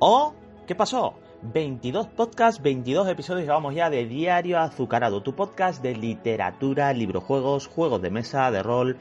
¿Oh? 0.00 0.32
¿Qué 0.68 0.76
pasó? 0.76 1.14
22 1.42 2.06
podcasts, 2.06 2.62
22 2.62 3.08
episodios 3.08 3.46
llevamos 3.46 3.74
ya 3.74 3.90
de 3.90 4.06
Diario 4.06 4.60
Azucarado, 4.60 5.24
tu 5.24 5.34
podcast 5.34 5.82
de 5.82 5.96
literatura, 5.96 6.92
librojuegos, 6.92 7.66
juegos 7.66 8.00
de 8.00 8.10
mesa, 8.10 8.52
de 8.52 8.62
rol, 8.62 8.96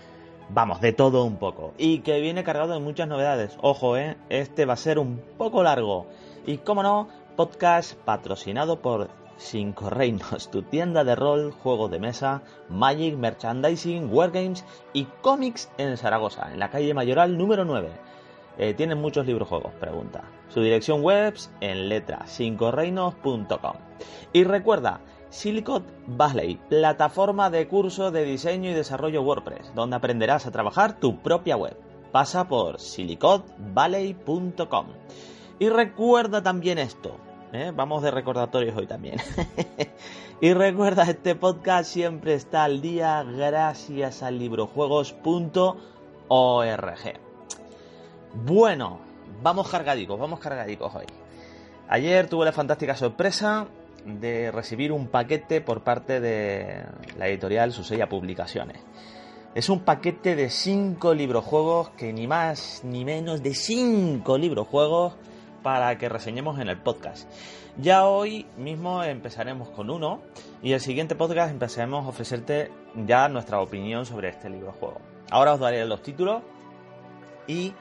vamos, 0.49 0.81
de 0.81 0.93
todo 0.93 1.23
un 1.23 1.37
poco. 1.37 1.75
Y 1.77 1.99
que 1.99 2.19
viene 2.19 2.43
cargado 2.43 2.73
de 2.73 2.79
muchas 2.79 3.07
novedades. 3.07 3.55
Ojo, 3.61 3.95
eh, 3.95 4.17
este 4.29 4.65
va 4.65 4.73
a 4.73 4.77
ser 4.77 4.97
un 4.97 5.21
poco 5.37 5.61
largo. 5.61 6.07
Y 6.47 6.57
como 6.57 6.81
no, 6.81 7.09
podcast 7.35 7.93
patrocinado 7.93 8.81
por 8.81 9.09
Cinco 9.37 9.91
Reinos, 9.91 10.49
tu 10.49 10.63
tienda 10.63 11.03
de 11.03 11.15
rol, 11.15 11.51
juegos 11.51 11.91
de 11.91 11.99
mesa, 11.99 12.41
Magic, 12.69 13.15
Merchandising, 13.15 14.11
Wargames 14.11 14.65
y 14.93 15.03
cómics 15.21 15.69
en 15.77 15.95
Zaragoza, 15.95 16.51
en 16.51 16.57
la 16.57 16.71
calle 16.71 16.95
Mayoral 16.95 17.37
número 17.37 17.65
9. 17.65 18.16
Eh, 18.57 18.73
¿Tienen 18.73 18.99
muchos 18.99 19.25
libros 19.25 19.47
juegos? 19.47 19.71
Pregunta. 19.79 20.25
Su 20.49 20.61
dirección 20.61 21.03
web 21.03 21.35
en 21.61 21.87
letra 21.89 22.25
5reinos.com. 22.25 23.73
Y 24.33 24.43
recuerda, 24.43 25.01
Silicon 25.29 25.85
Valley, 26.07 26.59
plataforma 26.69 27.49
de 27.49 27.67
curso 27.67 28.11
de 28.11 28.23
diseño 28.23 28.71
y 28.71 28.73
desarrollo 28.73 29.21
WordPress, 29.21 29.73
donde 29.75 29.97
aprenderás 29.97 30.47
a 30.47 30.51
trabajar 30.51 30.99
tu 30.99 31.21
propia 31.21 31.57
web. 31.57 31.77
Pasa 32.11 32.47
por 32.47 32.79
siliconvalley.com. 32.79 34.87
Y 35.59 35.69
recuerda 35.69 36.41
también 36.41 36.77
esto. 36.77 37.17
¿eh? 37.51 37.73
Vamos 37.75 38.03
de 38.03 38.11
recordatorios 38.11 38.77
hoy 38.77 38.87
también. 38.87 39.17
y 40.41 40.53
recuerda, 40.53 41.03
este 41.03 41.35
podcast 41.35 41.91
siempre 41.91 42.33
está 42.33 42.63
al 42.63 42.81
día 42.81 43.23
gracias 43.23 44.23
a 44.23 44.31
librojuegos.org. 44.31 47.26
Bueno, 48.45 48.99
vamos 49.41 49.67
cargadicos, 49.67 50.19
vamos 50.19 50.39
cargadicos 50.39 50.93
hoy. 50.93 51.05
Ayer 51.89 52.29
tuve 52.29 52.45
la 52.45 52.51
fantástica 52.51 52.95
sorpresa 52.95 53.65
de 54.05 54.51
recibir 54.51 54.91
un 54.91 55.07
paquete 55.07 55.59
por 55.59 55.81
parte 55.81 56.19
de 56.19 56.83
la 57.17 57.27
editorial 57.27 57.73
Susella 57.73 58.07
Publicaciones. 58.07 58.77
Es 59.55 59.69
un 59.69 59.79
paquete 59.79 60.35
de 60.35 60.51
5 60.51 61.15
librojuegos, 61.15 61.89
que 61.97 62.13
ni 62.13 62.27
más 62.27 62.81
ni 62.83 63.05
menos 63.05 63.41
de 63.41 63.55
5 63.55 64.37
librojuegos 64.37 65.15
para 65.63 65.97
que 65.97 66.07
reseñemos 66.07 66.59
en 66.59 66.69
el 66.69 66.77
podcast. 66.77 67.27
Ya 67.77 68.05
hoy 68.05 68.45
mismo 68.55 69.03
empezaremos 69.03 69.69
con 69.69 69.89
uno 69.89 70.21
y 70.61 70.73
el 70.73 70.79
siguiente 70.79 71.15
podcast 71.15 71.51
empezaremos 71.51 72.05
a 72.05 72.09
ofrecerte 72.09 72.71
ya 72.95 73.29
nuestra 73.29 73.59
opinión 73.61 74.05
sobre 74.05 74.29
este 74.29 74.47
librojuego. 74.47 75.01
Ahora 75.31 75.55
os 75.55 75.59
daré 75.59 75.83
los 75.85 76.03
títulos 76.03 76.43
y 77.47 77.73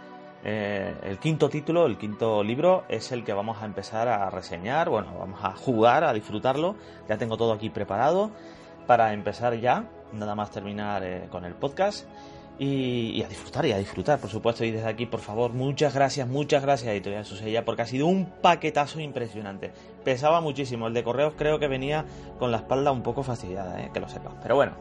eh, 0.45 0.95
el 1.03 1.19
quinto 1.19 1.49
título, 1.49 1.87
el 1.87 1.99
quinto 1.99 2.43
libro, 2.45 2.85
es 2.89 3.11
el 3.13 3.25
que 3.25 3.33
vamos 3.33 3.63
a 3.63 3.67
empezar 3.67 4.09
a 4.09 4.31
reseñar. 4.31 4.89
Bueno, 4.89 5.09
vamos 5.19 5.41
a 5.43 5.53
jugar, 5.57 6.05
a 6.05 6.13
disfrutarlo. 6.13 6.77
Ya 7.09 7.19
tengo 7.19 7.37
todo 7.37 7.53
aquí 7.53 7.71
preparado 7.71 8.31
para 8.87 9.13
empezar 9.13 9.59
ya, 9.59 9.85
nada 10.13 10.35
más 10.35 10.51
terminar 10.51 11.03
eh, 11.05 11.27
con 11.31 11.45
el 11.45 11.55
podcast. 11.55 12.07
Y, 12.59 13.23
a 13.23 13.29
disfrutar, 13.29 13.67
y 13.67 13.73
a 13.73 13.77
disfrutar, 13.77 14.19
por 14.19 14.31
supuesto. 14.31 14.65
Y 14.65 14.71
desde 14.71 14.89
aquí, 14.89 15.05
por 15.05 15.21
favor, 15.21 15.53
muchas 15.53 15.93
gracias, 15.93 16.27
muchas 16.27 16.63
gracias, 16.63 16.91
Editorial 16.91 17.27
Susella, 17.27 17.67
porque 17.67 17.83
ha 17.83 17.87
sido 17.87 18.07
un 18.07 18.25
paquetazo 18.41 19.01
impresionante. 19.01 19.73
Pesaba 20.05 20.41
muchísimo. 20.41 20.87
El 20.87 20.95
de 20.95 21.05
correos 21.05 21.35
creo 21.37 21.59
que 21.59 21.69
venía 21.69 22.07
con 22.39 22.51
la 22.51 22.59
espalda 22.59 22.93
un 22.93 23.03
poco 23.03 23.23
fastidiada, 23.23 23.83
eh, 23.83 23.91
que 23.93 24.01
lo 24.01 24.09
sepas. 24.09 24.33
Pero 24.43 24.55
bueno, 24.55 24.73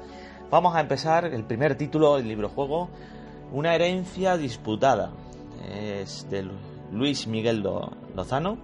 vamos 0.50 0.74
a 0.76 0.80
empezar 0.80 1.26
el 1.26 1.44
primer 1.44 1.76
título 1.76 2.16
del 2.16 2.30
libro 2.30 2.48
juego. 2.48 2.90
Una 3.52 3.76
herencia 3.76 4.38
disputada 4.38 5.12
es 5.72 6.30
de 6.30 6.48
Luis 6.92 7.28
Miguel 7.28 7.64
Lozano 8.16 8.58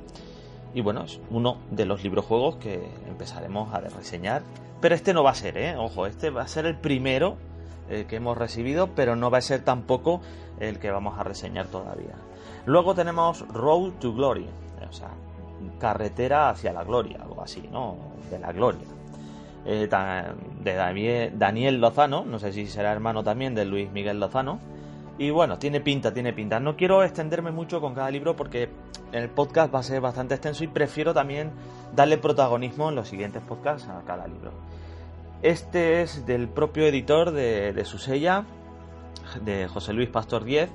y 0.74 0.82
bueno, 0.82 1.04
es 1.04 1.20
uno 1.30 1.58
de 1.70 1.86
los 1.86 2.04
librojuegos 2.04 2.56
que 2.56 2.90
empezaremos 3.08 3.74
a 3.74 3.80
reseñar. 3.82 4.44
Pero 4.80 4.96
este 4.96 5.14
no 5.14 5.24
va 5.24 5.32
a 5.32 5.36
ser, 5.36 5.58
¿eh? 5.58 5.76
Ojo, 5.78 6.08
este 6.08 6.30
va 6.30 6.44
a 6.44 6.48
ser 6.48 6.66
el 6.66 6.78
primero 6.78 7.38
eh, 7.90 8.06
que 8.08 8.16
hemos 8.16 8.38
recibido, 8.38 8.90
pero 8.96 9.16
no 9.16 9.30
va 9.30 9.40
a 9.40 9.42
ser 9.42 9.64
tampoco 9.64 10.22
el 10.60 10.80
que 10.80 10.90
vamos 10.90 11.20
a 11.20 11.24
reseñar 11.24 11.68
todavía. 11.68 12.16
Luego 12.66 12.96
tenemos 12.96 13.48
Road 13.50 13.94
to 14.00 14.14
Glory, 14.14 14.48
o 14.88 14.94
sea, 14.94 15.10
carretera 15.80 16.50
hacia 16.50 16.74
la 16.74 16.84
gloria, 16.84 17.20
algo 17.22 17.42
así, 17.42 17.68
¿no? 17.72 17.98
De 18.30 18.40
la 18.40 18.52
gloria. 18.52 18.88
Eh, 19.66 19.88
de 20.64 21.32
Daniel 21.36 21.80
Lozano, 21.80 22.26
no 22.26 22.40
sé 22.40 22.52
si 22.52 22.66
será 22.66 22.92
hermano 22.92 23.24
también 23.24 23.54
de 23.54 23.66
Luis 23.66 23.92
Miguel 23.92 24.20
Lozano 24.20 24.60
y 25.22 25.30
bueno, 25.30 25.60
tiene 25.60 25.82
pinta, 25.82 26.12
tiene 26.12 26.34
pinta. 26.34 26.60
No 26.60 26.76
quiero 26.76 27.04
extenderme 27.04 27.52
mucho 27.52 27.80
con 27.80 27.94
cada 27.94 28.10
libro 28.10 28.36
porque 28.36 28.70
el 29.12 29.30
podcast 29.30 29.72
va 29.72 29.78
a 29.78 29.84
ser 29.84 30.02
bastante 30.02 30.34
extenso 30.34 30.64
y 30.64 30.68
prefiero 30.68 31.14
también 31.14 31.52
darle 31.96 32.18
protagonismo 32.18 32.90
en 32.90 32.96
los 32.96 33.10
siguientes 33.10 33.44
podcasts 33.44 33.88
a 33.88 34.02
cada 34.04 34.26
libro. 34.26 34.50
Este 35.44 36.02
es 36.02 36.26
del 36.26 36.48
propio 36.48 36.88
editor 36.88 37.30
de, 37.30 37.72
de 37.72 37.86
sella, 37.86 38.46
de 39.44 39.68
José 39.68 39.94
Luis 39.94 40.10
Pastor 40.10 40.44
10. 40.44 40.72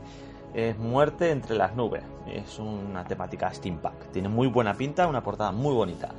Es 0.54 0.78
Muerte 0.78 1.32
entre 1.32 1.56
las 1.56 1.74
nubes. 1.74 2.04
Es 2.32 2.60
una 2.60 3.02
temática 3.04 3.52
steampunk. 3.52 4.12
Tiene 4.12 4.28
muy 4.28 4.46
buena 4.46 4.74
pinta, 4.74 5.08
una 5.08 5.24
portada 5.24 5.50
muy 5.50 5.74
bonita. 5.74 6.10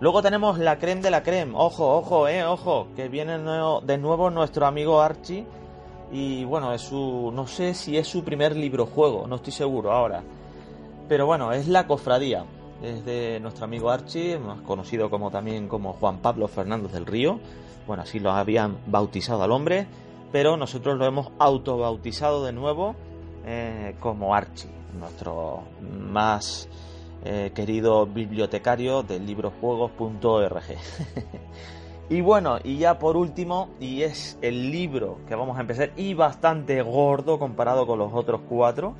Luego 0.00 0.20
tenemos 0.20 0.58
la 0.58 0.78
creme 0.78 1.00
de 1.00 1.10
la 1.10 1.22
creme. 1.22 1.52
Ojo, 1.54 1.96
ojo, 1.96 2.28
eh, 2.28 2.44
ojo. 2.44 2.88
Que 2.94 3.08
viene 3.08 3.38
de 3.38 3.98
nuevo 3.98 4.28
nuestro 4.28 4.66
amigo 4.66 5.00
Archie 5.00 5.46
y 6.12 6.44
bueno, 6.44 6.72
es 6.72 6.82
su. 6.82 7.30
No 7.34 7.46
sé 7.46 7.74
si 7.74 7.96
es 7.96 8.08
su 8.08 8.24
primer 8.24 8.56
libro 8.56 8.86
juego, 8.86 9.26
no 9.26 9.36
estoy 9.36 9.52
seguro 9.52 9.92
ahora. 9.92 10.22
Pero 11.08 11.26
bueno, 11.26 11.52
es 11.52 11.68
La 11.68 11.86
Cofradía. 11.86 12.44
Es 12.82 13.04
de 13.04 13.38
nuestro 13.40 13.64
amigo 13.64 13.90
Archie, 13.90 14.38
más 14.38 14.60
conocido 14.62 15.10
como 15.10 15.30
también 15.30 15.68
como 15.68 15.92
Juan 15.92 16.18
Pablo 16.18 16.48
Fernández 16.48 16.92
del 16.92 17.06
Río. 17.06 17.38
Bueno, 17.86 18.04
así 18.04 18.20
lo 18.20 18.30
habían 18.30 18.78
bautizado 18.86 19.42
al 19.42 19.52
hombre, 19.52 19.86
pero 20.32 20.56
nosotros 20.56 20.96
lo 20.96 21.04
hemos 21.04 21.30
autobautizado 21.38 22.44
de 22.44 22.52
nuevo 22.52 22.94
eh, 23.44 23.96
como 24.00 24.34
Archie, 24.34 24.70
nuestro 24.98 25.64
más 25.80 26.68
eh, 27.24 27.52
querido 27.54 28.06
bibliotecario 28.06 29.02
del 29.02 29.26
librojuegos.org. 29.26 30.62
Y 32.10 32.22
bueno, 32.22 32.58
y 32.64 32.76
ya 32.76 32.98
por 32.98 33.16
último, 33.16 33.68
y 33.78 34.02
es 34.02 34.36
el 34.42 34.72
libro 34.72 35.18
que 35.28 35.36
vamos 35.36 35.56
a 35.56 35.60
empezar, 35.60 35.92
y 35.96 36.12
bastante 36.14 36.82
gordo 36.82 37.38
comparado 37.38 37.86
con 37.86 38.00
los 38.00 38.12
otros 38.12 38.40
cuatro. 38.48 38.96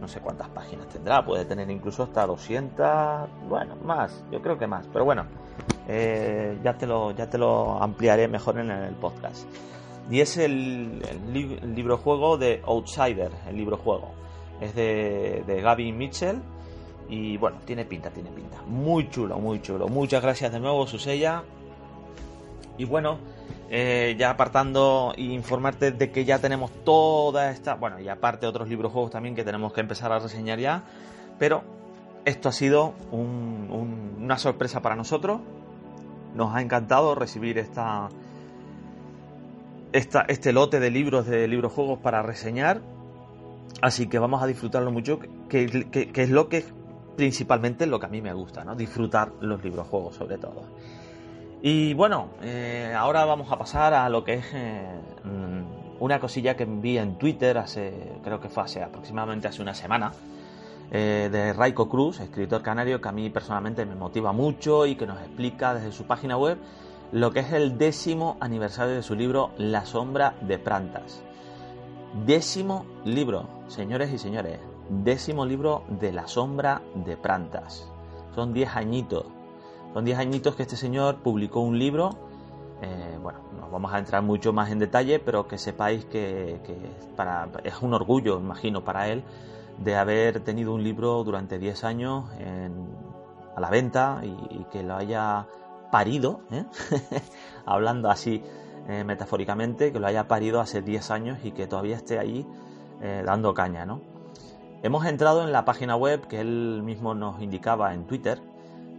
No 0.00 0.06
sé 0.06 0.20
cuántas 0.20 0.48
páginas 0.48 0.88
tendrá, 0.88 1.24
puede 1.24 1.44
tener 1.44 1.68
incluso 1.70 2.04
hasta 2.04 2.24
200, 2.24 3.28
bueno, 3.48 3.74
más, 3.84 4.24
yo 4.30 4.40
creo 4.40 4.58
que 4.58 4.68
más, 4.68 4.86
pero 4.92 5.04
bueno, 5.04 5.26
eh, 5.88 6.56
ya, 6.62 6.78
te 6.78 6.86
lo, 6.86 7.10
ya 7.10 7.28
te 7.28 7.36
lo 7.36 7.82
ampliaré 7.82 8.28
mejor 8.28 8.60
en 8.60 8.70
el 8.70 8.94
podcast. 8.94 9.44
Y 10.08 10.20
es 10.20 10.36
el, 10.36 11.02
libro 11.74 11.98
juego 11.98 12.38
de 12.38 12.62
Outsider, 12.64 13.32
el 13.48 13.56
libro 13.56 13.76
juego. 13.76 14.12
Es 14.60 14.72
de, 14.76 15.42
de 15.48 15.60
Gaby 15.60 15.92
Mitchell. 15.92 16.40
Y 17.08 17.36
bueno, 17.38 17.58
tiene 17.64 17.84
pinta, 17.84 18.10
tiene 18.10 18.30
pinta. 18.30 18.62
Muy 18.62 19.10
chulo, 19.10 19.38
muy 19.38 19.60
chulo. 19.60 19.88
Muchas 19.88 20.22
gracias 20.22 20.52
de 20.52 20.60
nuevo, 20.60 20.86
Susella. 20.86 21.42
Y 22.78 22.84
bueno, 22.84 23.18
eh, 23.70 24.16
ya 24.18 24.30
apartando 24.30 25.14
e 25.16 25.22
informarte 25.22 25.92
de 25.92 26.10
que 26.10 26.24
ya 26.24 26.38
tenemos 26.38 26.70
toda 26.84 27.50
esta, 27.50 27.74
bueno, 27.74 28.00
y 28.00 28.08
aparte 28.08 28.46
otros 28.46 28.68
libros 28.68 28.92
juegos 28.92 29.10
también 29.10 29.34
que 29.34 29.44
tenemos 29.44 29.72
que 29.72 29.80
empezar 29.80 30.12
a 30.12 30.18
reseñar 30.18 30.58
ya, 30.58 30.82
pero 31.38 31.62
esto 32.24 32.48
ha 32.48 32.52
sido 32.52 32.94
una 33.10 34.38
sorpresa 34.38 34.80
para 34.80 34.96
nosotros. 34.96 35.40
Nos 36.34 36.54
ha 36.54 36.62
encantado 36.62 37.14
recibir 37.14 37.58
esta, 37.58 38.08
esta, 39.92 40.22
este 40.22 40.52
lote 40.52 40.80
de 40.80 40.90
libros 40.90 41.26
de 41.26 41.48
libros 41.48 41.72
juegos 41.72 41.98
para 41.98 42.22
reseñar. 42.22 42.80
Así 43.80 44.06
que 44.06 44.18
vamos 44.18 44.42
a 44.42 44.46
disfrutarlo 44.46 44.92
mucho, 44.92 45.18
que, 45.48 45.86
es 46.14 46.30
lo 46.30 46.48
que 46.48 46.64
principalmente 47.16 47.86
lo 47.86 47.98
que 47.98 48.06
a 48.06 48.08
mí 48.08 48.22
me 48.22 48.32
gusta, 48.32 48.64
¿no? 48.64 48.74
Disfrutar 48.74 49.32
los 49.40 49.62
libros 49.62 49.88
juegos 49.88 50.14
sobre 50.14 50.38
todo. 50.38 50.64
Y 51.64 51.94
bueno, 51.94 52.30
eh, 52.42 52.92
ahora 52.98 53.24
vamos 53.24 53.52
a 53.52 53.56
pasar 53.56 53.94
a 53.94 54.08
lo 54.08 54.24
que 54.24 54.34
es 54.34 54.46
eh, 54.52 54.84
una 56.00 56.18
cosilla 56.18 56.56
que 56.56 56.64
envié 56.64 57.00
en 57.00 57.18
Twitter 57.18 57.56
hace, 57.56 58.14
creo 58.24 58.40
que 58.40 58.48
fue 58.48 58.64
hace 58.64 58.82
aproximadamente 58.82 59.46
hace 59.46 59.62
una 59.62 59.72
semana, 59.72 60.12
eh, 60.90 61.28
de 61.30 61.52
Raiko 61.52 61.88
Cruz, 61.88 62.18
escritor 62.18 62.62
canario 62.62 63.00
que 63.00 63.08
a 63.08 63.12
mí 63.12 63.30
personalmente 63.30 63.86
me 63.86 63.94
motiva 63.94 64.32
mucho 64.32 64.86
y 64.86 64.96
que 64.96 65.06
nos 65.06 65.20
explica 65.20 65.72
desde 65.72 65.92
su 65.92 66.04
página 66.04 66.36
web 66.36 66.58
lo 67.12 67.30
que 67.30 67.40
es 67.40 67.52
el 67.52 67.78
décimo 67.78 68.38
aniversario 68.40 68.96
de 68.96 69.02
su 69.04 69.14
libro 69.14 69.52
La 69.56 69.86
sombra 69.86 70.34
de 70.40 70.58
Prantas. 70.58 71.22
Décimo 72.26 72.86
libro, 73.04 73.48
señores 73.68 74.12
y 74.12 74.18
señores, 74.18 74.58
décimo 74.88 75.46
libro 75.46 75.84
de 75.88 76.10
La 76.10 76.26
sombra 76.26 76.82
de 76.96 77.16
Prantas. 77.16 77.88
Son 78.34 78.52
diez 78.52 78.74
añitos 78.74 79.26
son 79.92 80.04
10 80.04 80.18
añitos 80.18 80.56
que 80.56 80.62
este 80.62 80.76
señor 80.76 81.16
publicó 81.16 81.60
un 81.60 81.78
libro. 81.78 82.10
Eh, 82.80 83.18
bueno, 83.22 83.40
no 83.58 83.70
vamos 83.70 83.92
a 83.92 83.98
entrar 83.98 84.22
mucho 84.22 84.52
más 84.52 84.70
en 84.70 84.78
detalle, 84.78 85.18
pero 85.18 85.46
que 85.46 85.58
sepáis 85.58 86.04
que, 86.06 86.60
es 87.64 87.82
un 87.82 87.94
orgullo, 87.94 88.38
imagino, 88.38 88.84
para 88.84 89.08
él 89.08 89.22
de 89.78 89.96
haber 89.96 90.40
tenido 90.40 90.74
un 90.74 90.82
libro 90.82 91.22
durante 91.24 91.58
10 91.58 91.84
años 91.84 92.24
a 93.54 93.60
la 93.60 93.70
venta 93.70 94.22
y, 94.22 94.64
que 94.72 94.82
lo 94.82 94.96
haya 94.96 95.46
parido, 95.90 96.40
¿eh? 96.50 96.64
hablando 97.66 98.10
así 98.10 98.42
eh, 98.88 99.04
metafóricamente, 99.04 99.92
que 99.92 100.00
lo 100.00 100.06
haya 100.06 100.26
parido 100.26 100.60
hace 100.60 100.82
10 100.82 101.10
años 101.10 101.38
y 101.44 101.52
que 101.52 101.66
todavía 101.66 101.96
esté 101.96 102.18
ahí 102.18 102.46
dando 103.24 103.52
caña, 103.52 103.84
¿no? 103.84 104.00
Hemos 104.84 105.06
entrado 105.06 105.42
en 105.42 105.50
la 105.50 105.64
página 105.64 105.96
web 105.96 106.28
que 106.28 106.40
él 106.40 106.82
mismo 106.84 107.14
nos 107.14 107.42
indicaba 107.42 107.94
en 107.94 108.06
Twitter, 108.06 108.40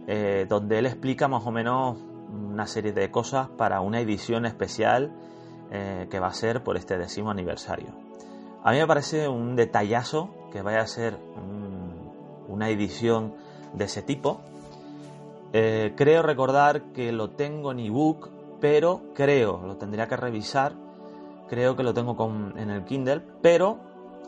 eh, 0.06 0.46
donde 0.48 0.78
él 0.78 0.86
explica 0.86 1.28
más 1.28 1.46
o 1.46 1.50
menos 1.50 1.98
una 2.30 2.66
serie 2.66 2.92
de 2.92 3.10
cosas 3.10 3.48
para 3.48 3.80
una 3.80 4.00
edición 4.00 4.44
especial 4.44 5.12
eh, 5.70 6.06
que 6.10 6.20
va 6.20 6.28
a 6.28 6.34
ser 6.34 6.62
por 6.62 6.76
este 6.76 6.98
décimo 6.98 7.30
aniversario. 7.30 7.88
A 8.62 8.72
mí 8.72 8.78
me 8.78 8.86
parece 8.86 9.28
un 9.28 9.56
detallazo 9.56 10.30
que 10.52 10.62
vaya 10.62 10.80
a 10.80 10.86
ser 10.86 11.18
una 12.48 12.68
edición 12.68 13.34
de 13.72 13.84
ese 13.84 14.02
tipo. 14.02 14.40
Eh, 15.52 15.92
creo 15.96 16.22
recordar 16.22 16.92
que 16.92 17.12
lo 17.12 17.30
tengo 17.30 17.72
en 17.72 17.80
ebook, 17.80 18.30
pero 18.60 19.02
creo, 19.14 19.60
lo 19.66 19.76
tendría 19.76 20.08
que 20.08 20.16
revisar, 20.16 20.72
creo 21.48 21.76
que 21.76 21.82
lo 21.82 21.92
tengo 21.94 22.16
en 22.56 22.70
el 22.70 22.84
Kindle, 22.84 23.20
pero 23.42 23.78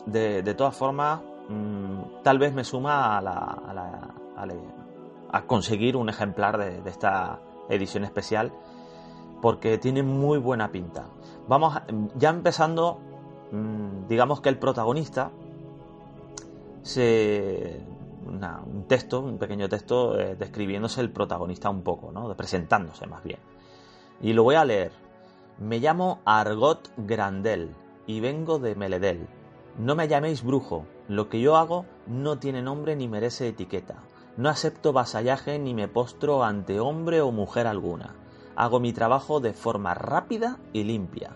de, 0.05 0.53
todas 0.53 0.75
formas, 0.75 1.21
mm, 1.49 2.23
tal 2.23 2.39
vez 2.39 2.53
me 2.53 2.63
suma 2.63 3.17
a 3.17 3.21
la, 3.21 3.33
a 3.33 3.73
la, 3.73 4.13
a 4.35 4.45
conseguir 5.45 5.95
un 5.95 6.09
ejemplar 6.09 6.57
de, 6.57 6.89
esta 6.89 7.39
edición 7.69 8.03
especial 8.03 8.53
porque 9.41 9.77
tiene 9.77 10.03
muy 10.03 10.39
buena 10.39 10.71
pinta. 10.71 11.05
Vamos 11.47 11.77
ya 12.15 12.29
empezando, 12.29 12.99
mm, 13.51 14.07
digamos 14.07 14.41
que 14.41 14.49
el 14.49 14.57
protagonista 14.57 15.31
se 16.81 17.85
un 18.27 18.85
texto, 18.87 19.21
un 19.21 19.37
pequeño 19.37 19.69
texto 19.69 20.19
eh, 20.19 20.35
describiéndose 20.35 21.01
el 21.01 21.11
protagonista 21.11 21.69
un 21.69 21.81
poco, 21.81 22.11
¿no? 22.11 22.35
presentándose 22.35 23.07
más 23.07 23.23
bien. 23.23 23.39
Y 24.21 24.33
lo 24.33 24.43
voy 24.43 24.55
a 24.55 24.65
leer. 24.65 24.91
Me 25.59 25.79
llamo 25.79 26.19
Argot 26.25 26.91
Grandel 26.97 27.73
y 28.05 28.19
vengo 28.19 28.59
de 28.59 28.75
Meledel. 28.75 29.27
No 29.77 29.95
me 29.95 30.07
llaméis 30.07 30.43
brujo, 30.43 30.85
lo 31.07 31.29
que 31.29 31.39
yo 31.39 31.55
hago 31.55 31.85
no 32.07 32.37
tiene 32.39 32.61
nombre 32.61 32.95
ni 32.95 33.07
merece 33.07 33.47
etiqueta. 33.47 34.03
No 34.37 34.49
acepto 34.49 34.93
vasallaje 34.93 35.57
ni 35.57 35.73
me 35.73 35.87
postro 35.87 36.43
ante 36.43 36.79
hombre 36.79 37.21
o 37.21 37.31
mujer 37.31 37.65
alguna. 37.65 38.15
Hago 38.55 38.79
mi 38.79 38.93
trabajo 38.93 39.39
de 39.39 39.53
forma 39.53 39.95
rápida 39.95 40.59
y 40.73 40.83
limpia. 40.83 41.31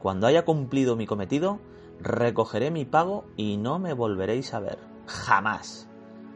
Cuando 0.00 0.26
haya 0.26 0.46
cumplido 0.46 0.96
mi 0.96 1.06
cometido, 1.06 1.58
recogeré 2.00 2.70
mi 2.70 2.86
pago 2.86 3.26
y 3.36 3.58
no 3.58 3.78
me 3.78 3.92
volveréis 3.92 4.54
a 4.54 4.60
ver. 4.60 4.78
Jamás. 5.06 5.88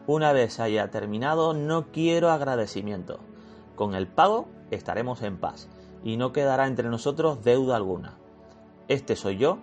Una 0.06 0.32
vez 0.32 0.60
haya 0.60 0.90
terminado, 0.90 1.54
no 1.54 1.90
quiero 1.90 2.30
agradecimiento. 2.30 3.20
Con 3.74 3.94
el 3.94 4.06
pago 4.06 4.48
estaremos 4.70 5.22
en 5.22 5.38
paz 5.38 5.70
y 6.04 6.18
no 6.18 6.32
quedará 6.32 6.66
entre 6.66 6.90
nosotros 6.90 7.42
deuda 7.42 7.76
alguna. 7.76 8.18
Este 8.88 9.16
soy 9.16 9.38
yo 9.38 9.58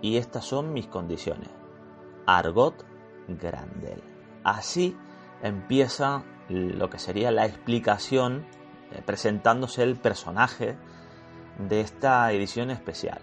y 0.00 0.16
estas 0.16 0.46
son 0.46 0.72
mis 0.72 0.86
condiciones. 0.86 1.50
Argot 2.26 2.84
Grandel. 3.28 4.02
Así 4.44 4.96
empieza 5.42 6.22
lo 6.48 6.90
que 6.90 6.98
sería 6.98 7.30
la 7.30 7.46
explicación 7.46 8.46
eh, 8.90 9.02
presentándose 9.04 9.82
el 9.82 9.96
personaje 9.96 10.76
de 11.58 11.80
esta 11.80 12.32
edición 12.32 12.70
especial. 12.70 13.18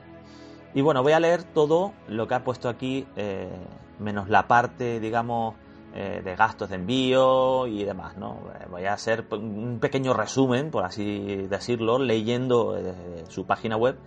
Y 0.73 0.81
bueno, 0.81 1.01
voy 1.01 1.13
a 1.13 1.19
leer 1.19 1.43
todo 1.43 1.93
lo 2.07 2.27
que 2.27 2.35
ha 2.35 2.43
puesto 2.43 2.69
aquí, 2.69 3.07
eh, 3.15 3.49
menos 3.97 4.29
la 4.29 4.47
parte, 4.47 4.99
digamos, 4.99 5.55
eh, 5.95 6.21
de 6.23 6.35
gastos 6.35 6.69
de 6.69 6.75
envío 6.75 7.65
y 7.67 7.83
demás, 7.85 8.17
¿no? 8.17 8.41
Voy 8.69 8.85
a 8.85 8.93
hacer 8.93 9.25
un 9.31 9.79
pequeño 9.79 10.13
resumen, 10.13 10.69
por 10.69 10.83
así 10.83 11.47
decirlo, 11.49 11.97
leyendo 11.97 12.77
su 13.29 13.45
página 13.45 13.77
web 13.77 13.97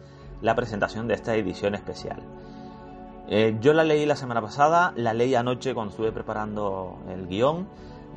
la 0.43 0.55
presentación 0.55 1.09
de 1.09 1.15
esta 1.15 1.35
edición 1.35 1.75
especial. 1.75 2.23
yo 3.61 3.73
la 3.73 3.85
leí 3.85 4.05
la 4.05 4.17
semana 4.17 4.43
pasada, 4.43 4.93
la 4.97 5.15
leí 5.15 5.35
anoche 5.35 5.73
cuando 5.73 5.93
estuve 5.93 6.13
preparando 6.13 6.99
el 7.09 7.27
guion 7.27 7.67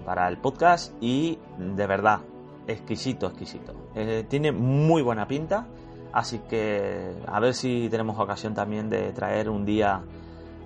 para 0.01 0.27
el 0.27 0.37
podcast 0.37 0.93
y 1.01 1.37
de 1.57 1.87
verdad, 1.87 2.21
exquisito, 2.67 3.27
exquisito. 3.27 3.73
Eh, 3.95 4.25
tiene 4.27 4.51
muy 4.51 5.01
buena 5.01 5.27
pinta, 5.27 5.67
así 6.13 6.39
que 6.39 7.13
a 7.27 7.39
ver 7.39 7.53
si 7.53 7.87
tenemos 7.89 8.19
ocasión 8.19 8.53
también 8.53 8.89
de 8.89 9.11
traer 9.13 9.49
un 9.49 9.65
día 9.65 10.01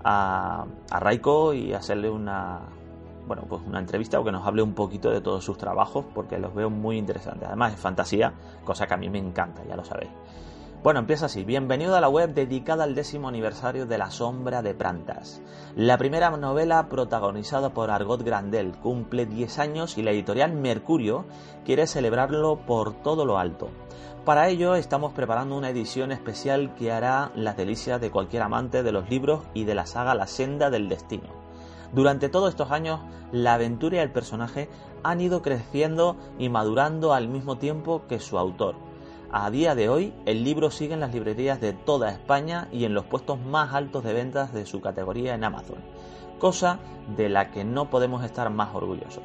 a, 0.04 0.66
a 0.90 1.00
Raiko 1.00 1.54
y 1.54 1.74
hacerle 1.74 2.10
una, 2.10 2.62
bueno, 3.28 3.44
pues 3.48 3.62
una 3.66 3.80
entrevista 3.80 4.20
o 4.20 4.24
que 4.24 4.32
nos 4.32 4.46
hable 4.46 4.62
un 4.62 4.74
poquito 4.74 5.10
de 5.10 5.22
todos 5.22 5.44
sus 5.44 5.58
trabajos 5.58 6.06
porque 6.14 6.38
los 6.38 6.54
veo 6.54 6.70
muy 6.70 6.98
interesantes. 6.98 7.48
Además 7.48 7.74
es 7.74 7.80
fantasía, 7.80 8.34
cosa 8.64 8.88
que 8.88 8.94
a 8.94 8.98
mí 8.98 9.10
me 9.10 9.20
encanta, 9.20 9.64
ya 9.68 9.76
lo 9.76 9.84
sabéis. 9.84 10.12
Bueno, 10.86 11.00
empieza 11.00 11.26
así. 11.26 11.44
Bienvenido 11.44 11.96
a 11.96 12.00
la 12.00 12.10
web 12.10 12.36
dedicada 12.36 12.84
al 12.84 12.94
décimo 12.94 13.28
aniversario 13.28 13.88
de 13.88 13.98
La 13.98 14.12
Sombra 14.12 14.62
de 14.62 14.76
Prantas. 14.76 15.42
La 15.76 15.98
primera 15.98 16.30
novela 16.30 16.90
protagonizada 16.90 17.72
por 17.72 17.90
Argot 17.90 18.22
Grandel 18.22 18.74
cumple 18.74 19.26
10 19.26 19.58
años 19.58 19.98
y 19.98 20.04
la 20.04 20.12
editorial 20.12 20.54
Mercurio 20.54 21.26
quiere 21.66 21.88
celebrarlo 21.88 22.68
por 22.68 23.02
todo 23.02 23.26
lo 23.26 23.40
alto. 23.40 23.70
Para 24.26 24.48
ello 24.48 24.76
estamos 24.76 25.12
preparando 25.14 25.58
una 25.58 25.72
edición 25.72 26.12
especial 26.12 26.76
que 26.76 26.92
hará 26.92 27.32
las 27.34 27.58
delicias 27.58 28.00
de 28.00 28.12
cualquier 28.12 28.44
amante 28.44 28.84
de 28.84 28.92
los 28.92 29.10
libros 29.10 29.42
y 29.56 29.64
de 29.64 29.74
la 29.74 29.88
saga 29.88 30.14
La 30.14 30.28
Senda 30.28 30.70
del 30.70 30.88
Destino. 30.88 31.30
Durante 31.94 32.30
todos 32.30 32.52
estos 32.52 32.70
años, 32.70 33.00
la 33.32 33.56
aventura 33.56 33.98
y 33.98 34.00
el 34.02 34.12
personaje 34.12 34.70
han 35.02 35.20
ido 35.20 35.42
creciendo 35.42 36.16
y 36.38 36.50
madurando 36.50 37.12
al 37.12 37.28
mismo 37.28 37.58
tiempo 37.58 38.04
que 38.08 38.20
su 38.20 38.38
autor 38.38 38.76
a 39.32 39.50
día 39.50 39.76
de 39.76 39.90
hoy, 39.90 40.14
el 40.26 40.44
libro 40.44 40.72
sigue 40.72 40.94
en 40.94 41.00
las 41.00 41.14
librerías 41.14 41.60
de 41.60 41.74
toda 41.74 42.12
España 42.12 42.68
y 42.72 42.86
en 42.86 42.94
los 42.94 43.06
puestos 43.06 43.40
más 43.40 43.74
altos 43.74 44.04
de 44.04 44.14
ventas 44.14 44.54
de 44.54 44.66
su 44.66 44.82
categoría 44.82 45.36
en 45.36 45.44
Amazon, 45.44 45.78
cosa 46.40 46.80
de 47.16 47.30
la 47.30 47.52
que 47.52 47.64
no 47.64 47.90
podemos 47.90 48.24
estar 48.24 48.50
más 48.50 48.74
orgullosos. 48.74 49.24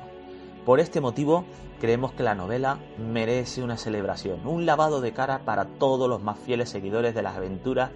Por 0.65 0.81
este 0.81 1.01
motivo, 1.01 1.45
creemos 1.81 2.13
que 2.13 2.23
la 2.23 2.35
novela 2.35 2.79
merece 2.99 3.63
una 3.63 3.77
celebración, 3.77 4.47
un 4.47 4.67
lavado 4.67 5.01
de 5.01 5.13
cara 5.13 5.45
para 5.45 5.65
todos 5.65 6.09
los 6.09 6.23
más 6.23 6.39
fieles 6.39 6.69
seguidores 6.69 7.15
de 7.15 7.23
las 7.23 7.37
aventuras 7.37 7.91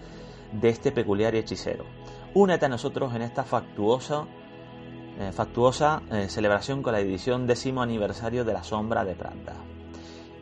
de 0.52 0.68
este 0.68 0.92
peculiar 0.92 1.34
hechicero. 1.34 1.84
Únete 2.32 2.66
a 2.66 2.68
nosotros 2.68 3.14
en 3.14 3.22
esta 3.22 3.44
factuosa, 3.44 4.24
eh, 5.18 5.30
factuosa 5.32 6.02
eh, 6.10 6.28
celebración 6.28 6.82
con 6.82 6.92
la 6.92 7.00
edición 7.00 7.46
décimo 7.46 7.82
aniversario 7.82 8.44
de 8.44 8.52
La 8.52 8.64
Sombra 8.64 9.04
de 9.04 9.14
Pranta. 9.14 9.54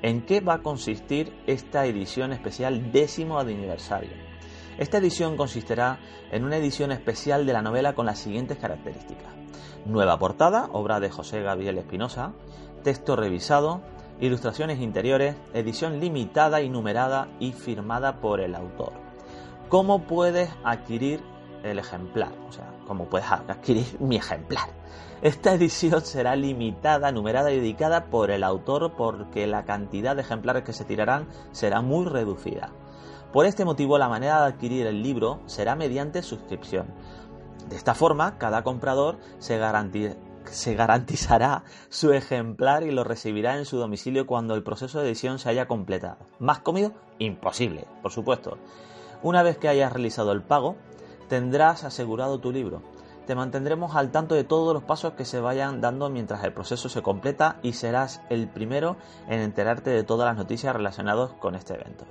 ¿En 0.03 0.23
qué 0.23 0.41
va 0.41 0.55
a 0.55 0.63
consistir 0.63 1.33
esta 1.47 1.87
edición 1.87 2.33
especial 2.33 2.91
décimo 2.91 3.39
aniversario? 3.39 4.11
Esta 4.77 4.99
edición 4.99 5.37
consistirá 5.37 6.01
en 6.33 6.45
una 6.45 6.57
edición 6.57 6.91
especial 6.91 7.47
de 7.47 7.53
la 7.53 7.63
novela 7.63 7.95
con 7.95 8.07
las 8.07 8.19
siguientes 8.19 8.59
características. 8.59 9.33
Nueva 9.87 10.19
portada, 10.19 10.69
obra 10.73 10.99
de 10.99 11.09
José 11.09 11.43
Gabriel 11.43 11.79
Espinosa, 11.79 12.33
texto 12.83 13.15
revisado, 13.15 13.81
ilustraciones 14.21 14.81
interiores, 14.81 15.37
edición 15.55 16.01
limitada 16.01 16.63
y 16.63 16.69
numerada 16.69 17.29
y 17.39 17.53
firmada 17.53 18.21
por 18.21 18.41
el 18.41 18.57
autor. 18.57 18.95
¿Cómo 19.69 20.03
puedes 20.09 20.51
adquirir 20.65 21.21
el 21.62 21.78
ejemplar? 21.78 22.33
O 22.49 22.52
sea, 22.52 22.73
¿cómo 22.87 23.07
puedes 23.07 23.31
adquirir 23.31 23.87
mi 24.00 24.16
ejemplar? 24.16 24.69
Esta 25.23 25.52
edición 25.52 26.00
será 26.00 26.35
limitada, 26.35 27.12
numerada 27.12 27.52
y 27.52 27.61
dedicada 27.61 28.07
por 28.07 28.31
el 28.33 28.42
autor 28.42 28.95
porque 28.97 29.47
la 29.47 29.64
cantidad 29.64 30.16
de 30.16 30.23
ejemplares 30.23 30.64
que 30.64 30.73
se 30.73 30.85
tirarán 30.85 31.28
será 31.52 31.81
muy 31.81 32.07
reducida. 32.07 32.73
Por 33.33 33.47
este 33.47 33.64
motivo, 33.64 33.99
la 33.99 34.09
manera 34.09 34.40
de 34.40 34.47
adquirir 34.49 34.87
el 34.87 35.02
libro 35.02 35.40
será 35.47 35.76
mediante 35.76 36.23
suscripción. 36.23 36.88
De 37.69 37.76
esta 37.76 37.95
forma, 37.95 38.37
cada 38.37 38.62
comprador 38.62 39.19
se, 39.38 39.59
se 40.45 40.75
garantizará 40.75 41.62
su 41.88 42.12
ejemplar 42.12 42.83
y 42.83 42.90
lo 42.90 43.04
recibirá 43.04 43.57
en 43.57 43.64
su 43.64 43.78
domicilio 43.78 44.26
cuando 44.26 44.54
el 44.54 44.62
proceso 44.62 45.00
de 45.00 45.07
edición 45.07 45.38
se 45.38 45.49
haya 45.49 45.66
completado. 45.66 46.19
¿Más 46.40 46.59
cómodo? 46.59 46.92
Imposible, 47.19 47.87
por 48.02 48.11
supuesto. 48.11 48.59
Una 49.23 49.42
vez 49.42 49.57
que 49.57 49.69
hayas 49.69 49.92
realizado 49.92 50.33
el 50.33 50.42
pago, 50.42 50.76
tendrás 51.33 51.83
asegurado 51.83 52.41
tu 52.41 52.53
libro. 52.53 52.83
Te 53.27 53.35
mantendremos 53.35 53.97
al 53.97 54.11
tanto 54.11 54.35
de 54.35 54.45
todos 54.45 54.75
los 54.75 54.85
pasos 54.85 55.15
que 55.15 55.25
se 55.25 55.41
vayan 55.41 55.81
dando 55.81 56.11
mientras 56.11 56.45
el 56.45 56.53
proceso 56.53 56.91
se 56.91 57.01
completa 57.01 57.59
y 57.62 57.73
serás 57.73 58.21
el 58.29 58.51
primero 58.51 58.99
en 59.29 59.41
enterarte 59.41 59.89
de 59.89 60.05
todas 60.05 60.27
las 60.27 60.37
noticias 60.37 60.77
relacionadas 60.77 61.33
con 61.41 61.55
este 61.55 61.73
evento. 61.73 62.05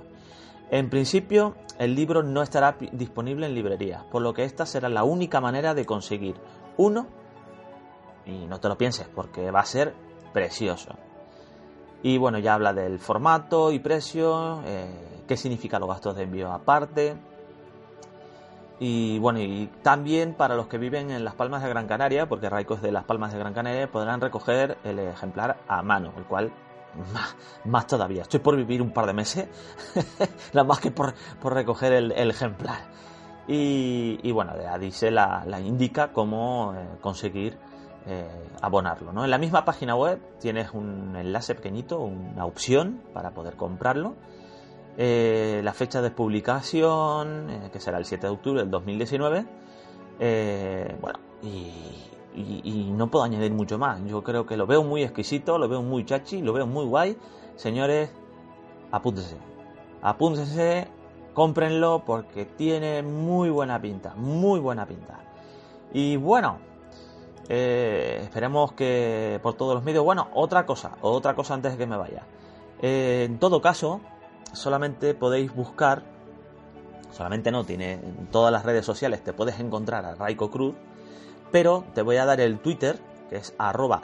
En 0.72 0.90
principio, 0.90 1.54
el 1.78 1.94
libro 1.94 2.24
no 2.24 2.42
estará 2.42 2.76
disponible 2.90 3.46
en 3.46 3.54
librerías, 3.54 4.02
por 4.06 4.22
lo 4.22 4.34
que 4.34 4.42
esta 4.42 4.66
será 4.66 4.88
la 4.88 5.04
única 5.04 5.40
manera 5.40 5.72
de 5.72 5.86
conseguir 5.86 6.34
uno, 6.76 7.06
y 8.26 8.46
no 8.48 8.58
te 8.58 8.68
lo 8.68 8.76
pienses, 8.76 9.06
porque 9.06 9.52
va 9.52 9.60
a 9.60 9.66
ser 9.66 9.94
precioso. 10.32 10.96
Y 12.02 12.18
bueno, 12.18 12.40
ya 12.40 12.54
habla 12.54 12.72
del 12.72 12.98
formato 12.98 13.70
y 13.70 13.78
precio, 13.78 14.62
eh, 14.64 15.22
qué 15.28 15.36
significa 15.36 15.78
los 15.78 15.88
gastos 15.88 16.16
de 16.16 16.24
envío 16.24 16.50
aparte. 16.50 17.30
Y 18.84 19.20
bueno, 19.20 19.38
y 19.38 19.70
también 19.84 20.34
para 20.34 20.56
los 20.56 20.66
que 20.66 20.76
viven 20.76 21.12
en 21.12 21.22
Las 21.22 21.36
Palmas 21.36 21.62
de 21.62 21.68
Gran 21.68 21.86
Canaria, 21.86 22.28
porque 22.28 22.50
Raico 22.50 22.74
de 22.74 22.90
Las 22.90 23.04
Palmas 23.04 23.32
de 23.32 23.38
Gran 23.38 23.54
Canaria, 23.54 23.88
podrán 23.88 24.20
recoger 24.20 24.76
el 24.82 24.98
ejemplar 24.98 25.58
a 25.68 25.84
mano, 25.84 26.12
el 26.16 26.24
cual 26.24 26.52
más, 27.64 27.86
todavía. 27.86 28.22
Estoy 28.22 28.40
por 28.40 28.56
vivir 28.56 28.82
un 28.82 28.90
par 28.90 29.06
de 29.06 29.12
meses, 29.12 29.46
nada 30.52 30.66
más 30.66 30.80
que 30.80 30.90
por, 30.90 31.14
recoger 31.44 31.92
el, 31.92 32.10
ejemplar. 32.28 32.88
Y, 33.46 34.32
bueno, 34.32 34.52
Adice 34.68 35.12
la, 35.12 35.44
la 35.46 35.60
indica 35.60 36.12
cómo 36.12 36.74
eh, 36.76 36.98
conseguir 37.00 37.56
eh, 38.08 38.48
abonarlo. 38.62 39.12
¿no? 39.12 39.22
En 39.22 39.30
la 39.30 39.38
misma 39.38 39.64
página 39.64 39.94
web 39.94 40.18
tienes 40.40 40.72
un 40.72 41.14
enlace 41.14 41.54
pequeñito, 41.54 42.00
una 42.00 42.46
opción 42.46 43.00
para 43.14 43.30
poder 43.30 43.54
comprarlo. 43.54 44.16
Eh, 44.96 45.60
la 45.64 45.72
fecha 45.72 46.02
de 46.02 46.10
publicación, 46.10 47.70
que 47.72 47.80
será 47.80 47.98
el 47.98 48.04
7 48.04 48.26
de 48.26 48.32
octubre 48.32 48.60
del 48.60 48.70
2019. 48.70 49.46
bueno, 51.00 51.18
y, 51.42 52.90
no 52.92 53.10
puedo 53.10 53.24
añadir 53.24 53.52
mucho 53.52 53.78
más. 53.78 54.00
Yo 54.04 54.22
creo 54.22 54.46
que 54.46 54.56
lo 54.56 54.66
veo 54.66 54.82
muy 54.82 55.02
exquisito, 55.02 55.58
lo 55.58 55.68
veo 55.68 55.82
muy 55.82 56.04
chachi, 56.04 56.42
lo 56.42 56.52
veo 56.52 56.66
muy 56.66 56.84
guay. 56.84 57.16
Señores, 57.56 58.10
apúntense. 58.90 59.36
Apúntense, 60.02 60.88
cómprenlo 61.34 62.02
porque 62.04 62.44
tiene 62.44 63.02
muy 63.02 63.50
buena 63.50 63.80
pinta, 63.80 64.14
muy 64.14 64.60
buena 64.60 64.86
pinta. 64.86 65.20
Y 65.92 66.16
bueno, 66.16 66.58
eh, 67.48 68.20
esperemos 68.22 68.72
que 68.72 69.38
por 69.42 69.54
todos 69.54 69.74
los 69.74 69.84
medios. 69.84 70.04
Bueno, 70.04 70.28
otra 70.34 70.64
cosa, 70.66 70.92
otra 71.02 71.34
cosa 71.34 71.54
antes 71.54 71.72
de 71.72 71.78
que 71.78 71.86
me 71.86 71.96
vaya. 71.96 72.24
Eh, 72.80 73.24
en 73.28 73.38
todo 73.38 73.60
caso, 73.60 74.00
solamente 74.52 75.14
podéis 75.14 75.54
buscar, 75.54 76.02
solamente 77.10 77.50
no, 77.50 77.64
tiene 77.64 77.94
en 77.94 78.28
todas 78.30 78.52
las 78.52 78.64
redes 78.64 78.84
sociales 78.84 79.22
te 79.22 79.32
puedes 79.32 79.58
encontrar 79.60 80.04
a 80.04 80.14
Raiko 80.14 80.50
Cruz 80.50 80.74
pero 81.52 81.84
te 81.94 82.02
voy 82.02 82.16
a 82.16 82.24
dar 82.24 82.40
el 82.40 82.58
Twitter, 82.58 82.98
que 83.28 83.36
es 83.36 83.54
arroba 83.58 84.02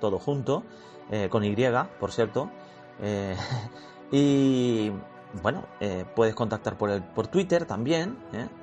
todo 0.00 0.18
junto, 0.18 0.62
eh, 1.10 1.28
con 1.30 1.42
Y, 1.42 1.56
por 1.98 2.12
cierto. 2.12 2.50
Eh, 3.00 3.34
y 4.12 4.92
bueno, 5.42 5.64
eh, 5.80 6.04
puedes 6.14 6.34
contactar 6.34 6.76
por, 6.76 6.90
el, 6.90 7.02
por 7.02 7.26
Twitter 7.26 7.64
también, 7.64 8.18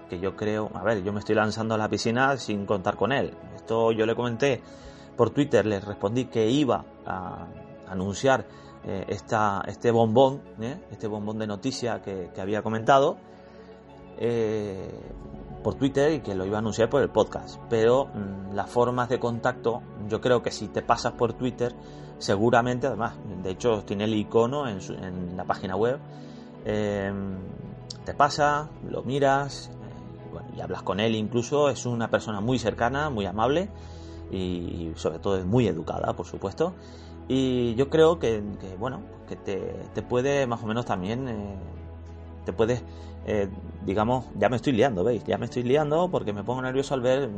que 0.07 0.19
yo 0.19 0.35
creo, 0.35 0.69
a 0.73 0.83
ver, 0.83 1.03
yo 1.03 1.11
me 1.11 1.19
estoy 1.19 1.35
lanzando 1.35 1.75
a 1.75 1.77
la 1.77 1.89
piscina 1.89 2.37
sin 2.37 2.65
contar 2.65 2.95
con 2.95 3.11
él. 3.11 3.33
Esto 3.55 3.91
yo 3.91 4.05
le 4.05 4.15
comenté 4.15 4.61
por 5.17 5.31
Twitter, 5.31 5.65
le 5.65 5.79
respondí 5.79 6.25
que 6.25 6.47
iba 6.47 6.85
a 7.05 7.47
anunciar 7.89 8.45
esta, 9.07 9.63
este 9.67 9.91
bombón, 9.91 10.41
este 10.91 11.07
bombón 11.07 11.37
de 11.39 11.47
noticia 11.47 12.01
que, 12.01 12.31
había 12.39 12.61
comentado 12.61 13.17
por 15.63 15.75
Twitter 15.75 16.13
y 16.13 16.19
que 16.21 16.33
lo 16.35 16.45
iba 16.45 16.57
a 16.57 16.59
anunciar 16.59 16.89
por 16.89 17.01
el 17.01 17.09
podcast. 17.09 17.59
Pero 17.69 18.05
mm, 18.05 18.53
las 18.53 18.69
formas 18.69 19.09
de 19.09 19.19
contacto, 19.19 19.81
yo 20.07 20.21
creo 20.21 20.41
que 20.41 20.51
si 20.51 20.69
te 20.69 20.81
pasas 20.81 21.13
por 21.13 21.33
Twitter, 21.33 21.75
seguramente, 22.17 22.87
además, 22.87 23.15
de 23.43 23.51
hecho 23.51 23.83
tiene 23.83 24.05
el 24.05 24.13
icono 24.15 24.67
en, 24.67 24.79
en 25.03 25.35
la 25.35 25.43
página 25.43 25.75
web, 25.75 25.99
te 28.07 28.13
pasa, 28.13 28.69
lo 28.89 29.03
miras 29.03 29.69
eh, 29.69 30.57
y 30.57 30.61
hablas 30.61 30.81
con 30.83 30.99
él 30.99 31.15
incluso, 31.15 31.69
es 31.69 31.85
una 31.85 32.09
persona 32.09 32.41
muy 32.41 32.57
cercana, 32.59 33.09
muy 33.09 33.25
amable 33.25 33.69
y 34.31 34.91
sobre 34.95 35.19
todo 35.19 35.37
es 35.37 35.45
muy 35.45 35.67
educada, 35.67 36.13
por 36.13 36.25
supuesto. 36.25 36.73
Y 37.27 37.75
yo 37.75 37.89
creo 37.89 38.19
que, 38.19 38.41
bueno, 38.79 39.01
que 39.27 39.35
te, 39.35 40.01
puede 40.01 40.47
más 40.47 40.63
o 40.63 40.67
menos 40.67 40.85
también, 40.85 41.27
eh, 41.27 41.55
te 42.45 42.53
puedes 42.53 42.83
eh, 43.29 43.49
digamos, 43.85 44.25
ya 44.39 44.47
me 44.47 44.55
estoy 44.55 44.71
liando, 44.71 45.03
¿veis? 45.03 45.21
Ya 45.25 45.37
me 45.37 45.45
estoy 45.45 45.63
liando 45.63 46.09
porque 46.09 46.31
me 46.31 46.45
pongo 46.45 46.61
nervioso 46.61 46.93
al 46.93 47.01
ver 47.01 47.29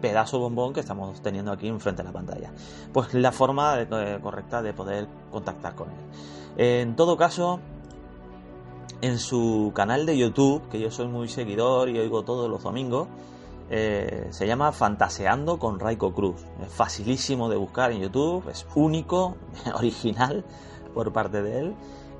pedazo 0.00 0.40
bombón 0.40 0.72
que 0.74 0.80
estamos 0.80 1.20
teniendo 1.22 1.52
aquí 1.52 1.68
enfrente 1.68 2.02
de 2.02 2.08
la 2.08 2.12
pantalla. 2.12 2.50
Pues 2.92 3.14
la 3.14 3.30
forma 3.30 3.80
eh, 3.80 4.18
correcta 4.20 4.62
de 4.62 4.72
poder 4.72 5.06
contactar 5.30 5.76
con 5.76 5.90
él. 5.90 5.96
En 6.56 6.96
todo 6.96 7.16
caso, 7.16 7.60
en 9.00 9.20
su 9.20 9.70
canal 9.76 10.06
de 10.06 10.18
YouTube, 10.18 10.68
que 10.70 10.80
yo 10.80 10.90
soy 10.90 11.06
muy 11.06 11.28
seguidor 11.28 11.88
y 11.88 12.00
oigo 12.00 12.24
todos 12.24 12.50
los 12.50 12.64
domingos, 12.64 13.06
eh, 13.70 14.28
se 14.30 14.46
llama 14.46 14.72
Fantaseando 14.72 15.58
con 15.58 15.78
Raiko 15.78 16.12
Cruz. 16.14 16.44
Es 16.64 16.72
facilísimo 16.72 17.48
de 17.48 17.56
buscar 17.56 17.92
en 17.92 18.00
YouTube, 18.00 18.48
es 18.48 18.66
único, 18.74 19.36
original 19.74 20.44
por 20.94 21.12
parte 21.12 21.42
de 21.42 21.60
él. 21.60 21.74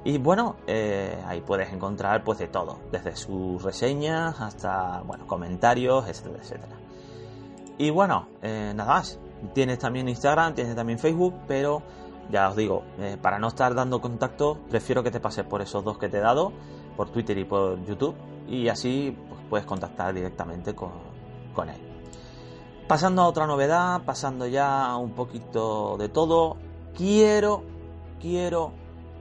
Y 0.05 0.19
bueno, 0.19 0.57
eh, 0.67 1.19
ahí 1.27 1.41
puedes 1.41 1.73
encontrar 1.73 2.23
pues 2.23 2.39
de 2.39 2.49
todo, 2.49 2.79
desde 2.93 3.17
sus 3.17 3.63
reseñas 3.63 4.41
hasta 4.41 5.03
bueno, 5.07 5.27
comentarios, 5.27 6.07
etcétera, 6.09 6.39
etcétera. 6.43 6.77
Y 7.79 7.91
bueno, 7.91 8.29
eh, 8.43 8.73
nada 8.75 8.95
más. 8.95 9.19
Tienes 9.55 9.79
también 9.79 10.09
Instagram, 10.09 10.55
tienes 10.55 10.75
también 10.75 10.99
Facebook, 10.99 11.33
pero 11.47 11.81
ya 12.29 12.49
os 12.49 12.57
digo, 12.57 12.83
para 13.23 13.39
no 13.39 13.47
estar 13.47 13.73
dando 13.73 14.01
contacto, 14.01 14.59
prefiero 14.69 15.05
que 15.05 15.13
te 15.13 15.21
pases 15.21 15.45
por 15.45 15.63
esos 15.63 15.85
dos 15.85 15.97
que 15.97 16.09
te 16.09 16.19
he 16.19 16.21
dado, 16.21 16.53
por 16.97 17.11
Twitter 17.11 17.39
y 17.39 17.45
por 17.45 17.81
YouTube, 17.85 18.17
y 18.49 18.67
así 18.67 19.17
pues, 19.29 19.41
puedes 19.49 19.65
contactar 19.65 20.13
directamente 20.13 20.75
con, 20.75 20.91
con 21.59 21.71
él. 21.71 21.81
Pasando 22.87 23.23
a 23.23 23.27
otra 23.27 23.49
novedad, 23.49 24.03
pasando 24.05 24.47
ya 24.47 24.97
un 24.97 25.11
poquito 25.11 25.97
de 25.99 26.09
todo, 26.09 26.57
quiero, 26.97 27.65
quiero 28.21 28.71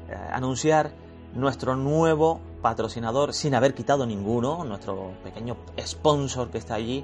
eh, 0.08 0.16
anunciar 0.32 0.92
nuestro 1.34 1.76
nuevo 1.76 2.40
patrocinador 2.62 3.34
sin 3.34 3.56
haber 3.56 3.74
quitado 3.74 4.06
ninguno, 4.06 4.64
nuestro 4.66 5.14
pequeño 5.24 5.58
sponsor 5.80 6.52
que 6.52 6.60
está 6.60 6.76
allí, 6.76 7.04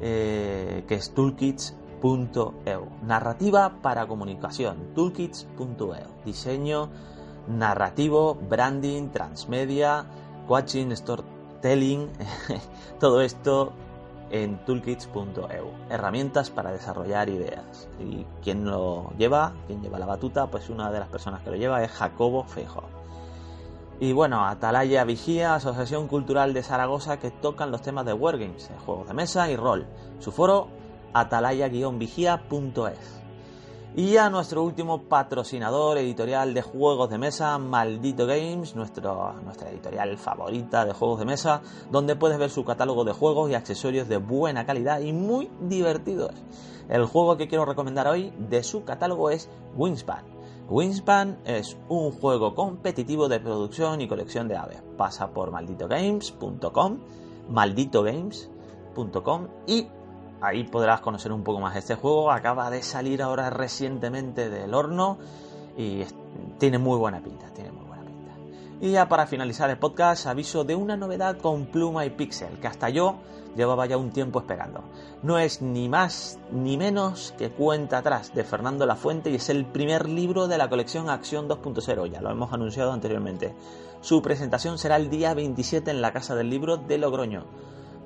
eh, 0.00 0.84
que 0.88 0.94
es 0.94 1.12
toolkits.eu. 1.12 2.88
Narrativa 3.02 3.76
para 3.82 4.06
comunicación, 4.06 4.94
toolkits.eu. 4.94 6.24
Diseño 6.24 6.88
narrativo, 7.46 8.34
branding, 8.34 9.10
transmedia, 9.10 10.06
coaching, 10.48 10.96
storytelling, 10.96 12.08
todo 12.98 13.20
esto 13.20 13.72
en 14.30 14.58
toolkits.eu. 14.64 15.70
Herramientas 15.90 16.50
para 16.50 16.72
desarrollar 16.72 17.28
ideas. 17.28 17.88
Y 18.00 18.24
quien 18.42 18.64
lo 18.64 19.12
lleva, 19.18 19.52
quien 19.66 19.82
lleva 19.82 19.98
la 19.98 20.06
batuta, 20.06 20.46
pues 20.48 20.70
una 20.70 20.90
de 20.90 21.00
las 21.00 21.08
personas 21.08 21.42
que 21.42 21.50
lo 21.50 21.56
lleva 21.56 21.82
es 21.82 21.90
Jacobo 21.90 22.44
Feijo. 22.44 22.84
Y 23.98 24.12
bueno, 24.12 24.44
Atalaya 24.44 25.04
Vigía, 25.04 25.54
Asociación 25.54 26.06
Cultural 26.06 26.52
de 26.52 26.62
Zaragoza, 26.62 27.18
que 27.18 27.30
tocan 27.30 27.70
los 27.70 27.80
temas 27.80 28.04
de 28.04 28.12
Wargames, 28.12 28.70
juegos 28.84 29.08
de 29.08 29.14
mesa 29.14 29.50
y 29.50 29.56
rol. 29.56 29.86
Su 30.18 30.32
foro, 30.32 30.68
atalaya-vigía.es. 31.14 33.25
Y 33.96 34.18
a 34.18 34.28
nuestro 34.28 34.62
último 34.62 35.04
patrocinador 35.04 35.96
editorial 35.96 36.52
de 36.52 36.60
juegos 36.60 37.08
de 37.08 37.16
mesa, 37.16 37.56
Maldito 37.56 38.26
Games, 38.26 38.76
nuestro, 38.76 39.32
nuestra 39.42 39.70
editorial 39.70 40.18
favorita 40.18 40.84
de 40.84 40.92
juegos 40.92 41.20
de 41.20 41.24
mesa, 41.24 41.62
donde 41.90 42.14
puedes 42.14 42.36
ver 42.36 42.50
su 42.50 42.62
catálogo 42.62 43.04
de 43.04 43.14
juegos 43.14 43.50
y 43.50 43.54
accesorios 43.54 44.06
de 44.06 44.18
buena 44.18 44.66
calidad 44.66 45.00
y 45.00 45.14
muy 45.14 45.48
divertidos. 45.62 46.32
El 46.90 47.06
juego 47.06 47.38
que 47.38 47.48
quiero 47.48 47.64
recomendar 47.64 48.06
hoy 48.06 48.34
de 48.38 48.62
su 48.62 48.84
catálogo 48.84 49.30
es 49.30 49.48
Wingspan. 49.76 50.26
Wingspan 50.68 51.38
es 51.46 51.78
un 51.88 52.10
juego 52.10 52.54
competitivo 52.54 53.30
de 53.30 53.40
producción 53.40 54.02
y 54.02 54.08
colección 54.08 54.46
de 54.46 54.58
aves. 54.58 54.82
Pasa 54.98 55.28
por 55.28 55.50
malditogames.com, 55.50 56.98
malditogames.com 57.48 59.46
y 59.66 59.86
ahí 60.40 60.64
podrás 60.64 61.00
conocer 61.00 61.32
un 61.32 61.42
poco 61.42 61.60
más 61.60 61.76
este 61.76 61.94
juego. 61.94 62.30
Acaba 62.30 62.70
de 62.70 62.82
salir 62.82 63.22
ahora 63.22 63.50
recientemente 63.50 64.50
del 64.50 64.74
horno 64.74 65.18
y 65.76 66.02
tiene 66.58 66.78
muy 66.78 66.98
buena 66.98 67.20
pinta, 67.20 67.48
tiene 67.54 67.72
muy 67.72 67.84
buena 67.84 68.04
pinta. 68.04 68.32
Y 68.80 68.92
ya 68.92 69.08
para 69.08 69.26
finalizar 69.26 69.70
el 69.70 69.78
podcast, 69.78 70.26
aviso 70.26 70.64
de 70.64 70.74
una 70.74 70.96
novedad 70.96 71.38
con 71.38 71.66
Pluma 71.66 72.04
y 72.04 72.10
Pixel, 72.10 72.58
que 72.60 72.66
hasta 72.66 72.88
yo 72.88 73.16
llevaba 73.56 73.86
ya 73.86 73.96
un 73.96 74.10
tiempo 74.10 74.40
esperando. 74.40 74.84
No 75.22 75.38
es 75.38 75.62
ni 75.62 75.88
más 75.88 76.38
ni 76.52 76.76
menos 76.76 77.34
que 77.38 77.50
Cuenta 77.50 77.98
atrás 77.98 78.34
de 78.34 78.44
Fernando 78.44 78.86
Lafuente 78.86 79.30
y 79.30 79.36
es 79.36 79.48
el 79.48 79.64
primer 79.64 80.08
libro 80.08 80.46
de 80.46 80.58
la 80.58 80.68
colección 80.68 81.08
Acción 81.08 81.48
2.0, 81.48 82.10
ya 82.10 82.20
lo 82.20 82.30
hemos 82.30 82.52
anunciado 82.52 82.92
anteriormente. 82.92 83.54
Su 84.02 84.22
presentación 84.22 84.78
será 84.78 84.96
el 84.96 85.08
día 85.08 85.34
27 85.34 85.90
en 85.90 86.02
la 86.02 86.12
Casa 86.12 86.34
del 86.34 86.50
Libro 86.50 86.76
de 86.76 86.98
Logroño. 86.98 87.44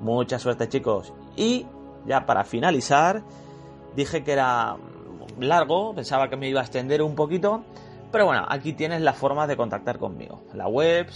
Mucha 0.01 0.39
suerte 0.39 0.69
chicos. 0.69 1.13
Y 1.37 1.67
ya 2.07 2.27
para 2.27 2.45
finalizar, 2.45 3.23
dije 3.95 4.25
que 4.25 4.33
era 4.33 4.77
largo, 5.39 5.95
pensaba 5.95 6.29
que 6.29 6.37
me 6.37 6.49
iba 6.49 6.61
a 6.61 6.65
extender 6.65 7.03
un 7.03 7.15
poquito, 7.15 7.63
pero 8.11 8.27
bueno, 8.27 8.45
aquí 8.49 8.73
tienes 8.73 9.03
la 9.03 9.13
forma 9.13 9.47
de 9.47 9.57
contactar 9.57 9.99
conmigo. 9.99 10.43
La 10.55 10.69
web, 10.69 11.07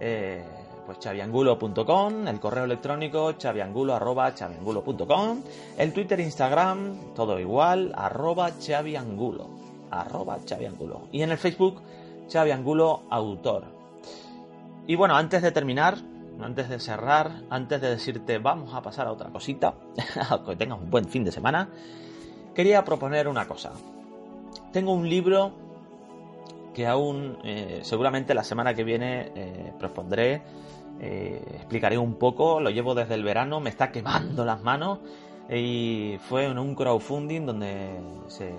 eh, 0.00 0.44
pues 0.84 0.98
chaviangulo.com, 0.98 2.28
el 2.28 2.40
correo 2.40 2.64
electrónico 2.64 3.32
chaviangulo.com, 3.32 5.42
el 5.78 5.92
Twitter, 5.92 6.20
Instagram, 6.20 7.14
todo 7.14 7.38
igual, 7.38 7.92
arroba 7.96 8.58
chaviangulo, 8.58 9.48
arroba 9.90 10.38
chaviangulo. 10.44 11.08
Y 11.12 11.22
en 11.22 11.30
el 11.30 11.38
Facebook, 11.38 11.80
chaviangulo 12.28 13.02
autor. 13.10 13.76
Y 14.86 14.94
bueno, 14.94 15.16
antes 15.16 15.42
de 15.42 15.52
terminar, 15.52 15.96
antes 16.40 16.68
de 16.68 16.78
cerrar, 16.78 17.42
antes 17.50 17.80
de 17.80 17.90
decirte 17.90 18.38
vamos 18.38 18.74
a 18.74 18.82
pasar 18.82 19.06
a 19.06 19.12
otra 19.12 19.30
cosita, 19.30 19.74
que 20.46 20.56
tengas 20.56 20.80
un 20.80 20.90
buen 20.90 21.06
fin 21.06 21.24
de 21.24 21.32
semana, 21.32 21.68
quería 22.54 22.84
proponer 22.84 23.28
una 23.28 23.46
cosa. 23.46 23.72
Tengo 24.72 24.92
un 24.92 25.08
libro 25.08 25.52
que 26.74 26.86
aún 26.86 27.38
eh, 27.42 27.80
seguramente 27.82 28.34
la 28.34 28.44
semana 28.44 28.74
que 28.74 28.84
viene 28.84 29.32
eh, 29.34 29.72
propondré, 29.78 30.42
eh, 31.00 31.42
explicaré 31.54 31.96
un 31.96 32.16
poco, 32.16 32.60
lo 32.60 32.68
llevo 32.68 32.94
desde 32.94 33.14
el 33.14 33.24
verano, 33.24 33.60
me 33.60 33.70
está 33.70 33.90
quemando 33.90 34.44
las 34.44 34.62
manos 34.62 34.98
y 35.48 36.18
fue 36.28 36.44
en 36.44 36.58
un 36.58 36.74
crowdfunding 36.74 37.46
donde 37.46 37.98
se 38.26 38.52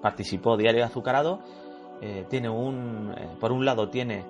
participó 0.00 0.56
Diario 0.56 0.84
Azucarado. 0.84 1.40
tiene 2.30 2.48
un, 2.48 3.14
por 3.38 3.52
un 3.52 3.66
lado 3.66 3.90
tiene 3.90 4.24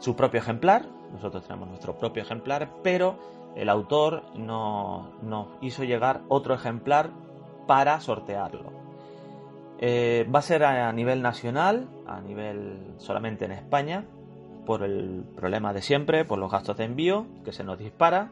su 0.00 0.16
propio 0.16 0.40
ejemplar, 0.40 0.86
nosotros 1.12 1.44
tenemos 1.44 1.68
nuestro 1.68 1.96
propio 1.98 2.22
ejemplar, 2.22 2.68
pero 2.82 3.18
el 3.56 3.68
autor 3.68 4.22
nos, 4.34 5.48
hizo 5.60 5.84
llegar 5.84 6.22
otro 6.28 6.54
ejemplar 6.54 7.10
para 7.66 8.00
sortearlo. 8.00 8.72
Eh, 9.78 10.28
va 10.32 10.40
a 10.40 10.42
ser 10.42 10.64
a 10.64 10.92
nivel 10.92 11.22
nacional, 11.22 11.88
a 12.06 12.20
nivel 12.20 12.94
solamente 12.98 13.46
en 13.46 13.52
España, 13.52 14.04
por 14.66 14.82
el 14.82 15.24
problema 15.34 15.72
de 15.72 15.82
siempre, 15.82 16.24
por 16.24 16.38
los 16.38 16.50
gastos 16.50 16.76
de 16.76 16.84
envío 16.84 17.26
que 17.44 17.52
se 17.52 17.64
nos 17.64 17.78
dispara. 17.78 18.30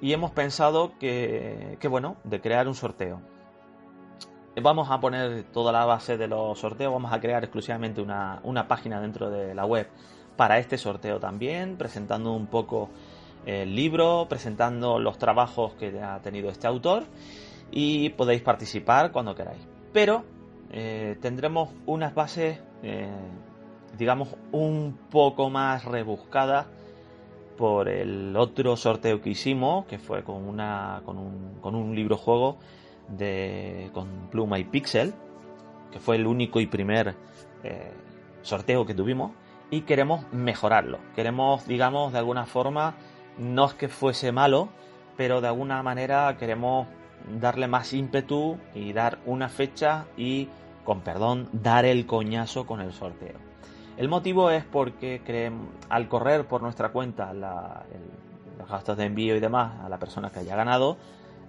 Y 0.00 0.12
hemos 0.12 0.32
pensado 0.32 0.92
que, 0.98 1.78
bueno, 1.88 2.16
de 2.24 2.40
crear 2.40 2.68
un 2.68 2.74
sorteo. 2.74 3.22
Vamos 4.60 4.90
a 4.90 5.00
poner 5.00 5.44
toda 5.44 5.72
la 5.72 5.84
base 5.84 6.16
de 6.16 6.28
los 6.28 6.58
sorteos, 6.58 6.92
vamos 6.92 7.12
a 7.12 7.20
crear 7.20 7.44
exclusivamente 7.44 8.00
una, 8.00 8.40
una 8.42 8.68
página 8.68 9.00
dentro 9.00 9.30
de 9.30 9.54
la 9.54 9.66
web 9.66 9.88
para 10.36 10.58
este 10.58 10.78
sorteo 10.78 11.18
también, 11.18 11.76
presentando 11.76 12.32
un 12.32 12.46
poco 12.46 12.90
el 13.46 13.74
libro, 13.74 14.26
presentando 14.28 14.98
los 14.98 15.18
trabajos 15.18 15.74
que 15.74 16.00
ha 16.00 16.20
tenido 16.20 16.50
este 16.50 16.66
autor 16.66 17.04
y 17.70 18.10
podéis 18.10 18.42
participar 18.42 19.12
cuando 19.12 19.34
queráis. 19.34 19.66
Pero 19.92 20.24
eh, 20.70 21.16
tendremos 21.20 21.70
unas 21.86 22.14
bases, 22.14 22.60
eh, 22.82 23.08
digamos, 23.96 24.34
un 24.52 24.98
poco 25.10 25.48
más 25.48 25.84
rebuscadas 25.84 26.66
por 27.56 27.88
el 27.88 28.36
otro 28.36 28.76
sorteo 28.76 29.22
que 29.22 29.30
hicimos, 29.30 29.86
que 29.86 29.98
fue 29.98 30.22
con, 30.22 30.42
una, 30.46 31.02
con, 31.04 31.16
un, 31.16 31.58
con 31.60 31.74
un 31.74 31.94
libro 31.94 32.16
juego 32.16 32.58
de, 33.08 33.90
con 33.94 34.28
pluma 34.30 34.58
y 34.58 34.64
pixel, 34.64 35.14
que 35.90 36.00
fue 36.00 36.16
el 36.16 36.26
único 36.26 36.60
y 36.60 36.66
primer 36.66 37.14
eh, 37.62 37.92
sorteo 38.42 38.84
que 38.84 38.92
tuvimos 38.92 39.32
y 39.70 39.82
queremos 39.82 40.24
mejorarlo. 40.32 40.98
Queremos, 41.14 41.66
digamos, 41.66 42.12
de 42.12 42.18
alguna 42.18 42.46
forma, 42.46 42.94
no 43.38 43.66
es 43.66 43.74
que 43.74 43.88
fuese 43.88 44.32
malo, 44.32 44.68
pero 45.16 45.40
de 45.40 45.48
alguna 45.48 45.82
manera 45.82 46.36
queremos 46.38 46.86
darle 47.40 47.66
más 47.66 47.92
ímpetu 47.92 48.58
y 48.74 48.92
dar 48.92 49.18
una 49.26 49.48
fecha 49.48 50.06
y, 50.16 50.48
con 50.84 51.00
perdón, 51.00 51.48
dar 51.52 51.84
el 51.84 52.06
coñazo 52.06 52.66
con 52.66 52.80
el 52.80 52.92
sorteo. 52.92 53.36
El 53.96 54.08
motivo 54.08 54.50
es 54.50 54.64
porque 54.64 55.22
creemos, 55.24 55.68
al 55.88 56.08
correr 56.08 56.46
por 56.46 56.62
nuestra 56.62 56.90
cuenta 56.90 57.32
los 57.32 58.68
gastos 58.68 58.96
de 58.96 59.06
envío 59.06 59.34
y 59.36 59.40
demás 59.40 59.72
a 59.82 59.88
la 59.88 59.98
persona 59.98 60.30
que 60.30 60.40
haya 60.40 60.54
ganado, 60.54 60.98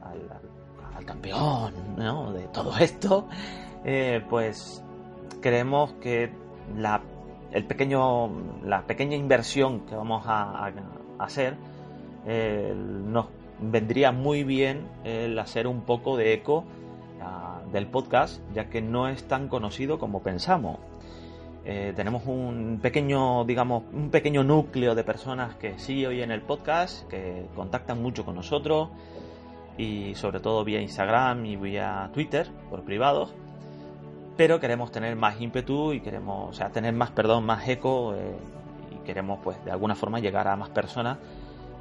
al, 0.02 1.06
campeón 1.06 1.96
de 2.34 2.48
todo 2.52 2.76
esto, 2.80 3.30
eh, 3.86 4.26
pues 4.30 4.84
creemos 5.42 5.94
que 6.02 6.34
la 6.76 7.02
el 7.52 7.64
pequeño, 7.66 8.30
la 8.64 8.84
pequeña 8.84 9.16
inversión 9.16 9.82
que 9.82 9.96
vamos 9.96 10.24
a, 10.26 10.72
hacer 11.20 11.56
eh, 12.26 12.74
nos 12.76 13.26
vendría 13.60 14.12
muy 14.12 14.44
bien 14.44 14.88
el 15.04 15.38
hacer 15.40 15.66
un 15.66 15.82
poco 15.82 16.16
de 16.16 16.34
eco 16.34 16.64
ah, 17.22 17.62
del 17.72 17.88
podcast, 17.88 18.42
ya 18.54 18.70
que 18.70 18.82
no 18.82 19.08
es 19.08 19.28
tan 19.28 19.48
conocido 19.48 19.98
como 19.98 20.22
pensamos. 20.22 20.78
Eh, 21.66 21.92
tenemos 21.96 22.26
un 22.28 22.80
pequeño, 22.82 23.44
digamos, 23.44 23.84
un 23.92 24.10
pequeño 24.10 24.44
núcleo 24.44 24.96
de 24.96 25.04
personas 25.04 25.56
que 25.56 25.78
sí 25.80 26.06
oyen 26.06 26.32
el 26.32 26.42
podcast, 26.42 27.08
que 27.10 27.46
contactan 27.56 28.02
mucho 28.02 28.24
con 28.24 28.36
nosotros 28.36 28.90
y 29.78 30.16
sobre 30.16 30.40
todo 30.40 30.64
vía 30.64 30.82
Instagram 30.82 31.46
y 31.46 31.56
vía 31.56 32.10
Twitter 32.14 32.48
por 32.70 32.84
privados 32.84 33.34
pero 34.38 34.60
queremos 34.60 34.92
tener 34.92 35.16
más 35.16 35.42
ímpetu 35.42 35.94
y 35.94 36.00
queremos, 36.00 36.50
o 36.50 36.54
sea, 36.54 36.70
tener 36.70 36.94
más, 36.94 37.12
perdón, 37.12 37.46
más 37.46 37.68
eco 37.68 38.14
eh, 38.16 38.38
y 38.92 39.06
queremos, 39.06 39.40
pues, 39.44 39.64
de 39.66 39.72
alguna 39.72 39.96
forma 39.96 40.20
llegar 40.20 40.48
a 40.48 40.56
más 40.56 40.70
personas 40.70 41.18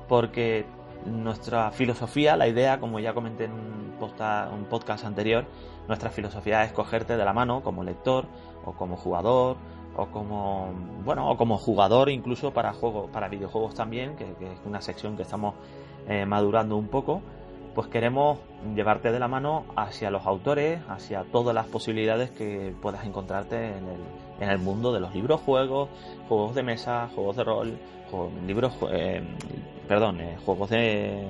porque 0.09 0.64
nuestra 1.05 1.71
filosofía, 1.71 2.37
la 2.37 2.49
idea, 2.49 2.81
como 2.81 2.99
ya 2.99 3.14
comenté 3.14 3.45
en 3.45 3.53
un, 3.53 3.97
un 4.01 4.64
podcast 4.64 5.05
anterior, 5.05 5.45
nuestra 5.87 6.11
filosofía 6.11 6.64
es 6.64 6.73
cogerte 6.73 7.16
de 7.16 7.25
la 7.25 7.33
mano 7.33 7.62
como 7.62 7.85
lector 7.85 8.27
o 8.64 8.73
como 8.73 8.97
jugador 8.97 9.57
o 9.97 10.07
como 10.07 10.73
bueno 11.05 11.31
o 11.31 11.37
como 11.37 11.57
jugador 11.59 12.11
incluso 12.11 12.53
para 12.53 12.73
juegos 12.73 13.09
para 13.11 13.29
videojuegos 13.29 13.75
también 13.75 14.16
que, 14.16 14.25
es 14.25 14.61
una 14.66 14.83
sección 14.83 15.16
que 15.16 15.23
estamos 15.23 15.55
eh, 16.09 16.27
madurando 16.27 16.77
un 16.77 16.88
poco 16.88 17.23
pues 17.76 17.88
queremos 17.88 18.38
llevarte 18.74 19.12
de 19.12 19.18
la 19.18 19.28
mano 19.28 19.66
hacia 19.76 20.10
los 20.10 20.24
autores, 20.24 20.80
hacia 20.88 21.24
todas 21.24 21.54
las 21.54 21.66
posibilidades 21.66 22.30
que 22.30 22.74
puedas 22.80 23.04
encontrarte 23.04 23.66
en 24.40 24.48
el, 24.48 24.58
mundo 24.58 24.94
de 24.94 25.00
los 25.00 25.14
libros, 25.14 25.42
juegos, 25.42 25.90
juegos 26.26 26.54
de 26.54 26.62
mesa, 26.62 27.10
juegos 27.14 27.36
de 27.36 27.44
rol, 27.44 27.78
libros, 28.46 28.72
eh, 28.90 29.22
perdón, 29.86 30.22
eh, 30.22 30.38
juegos 30.42 30.70
de, 30.70 31.28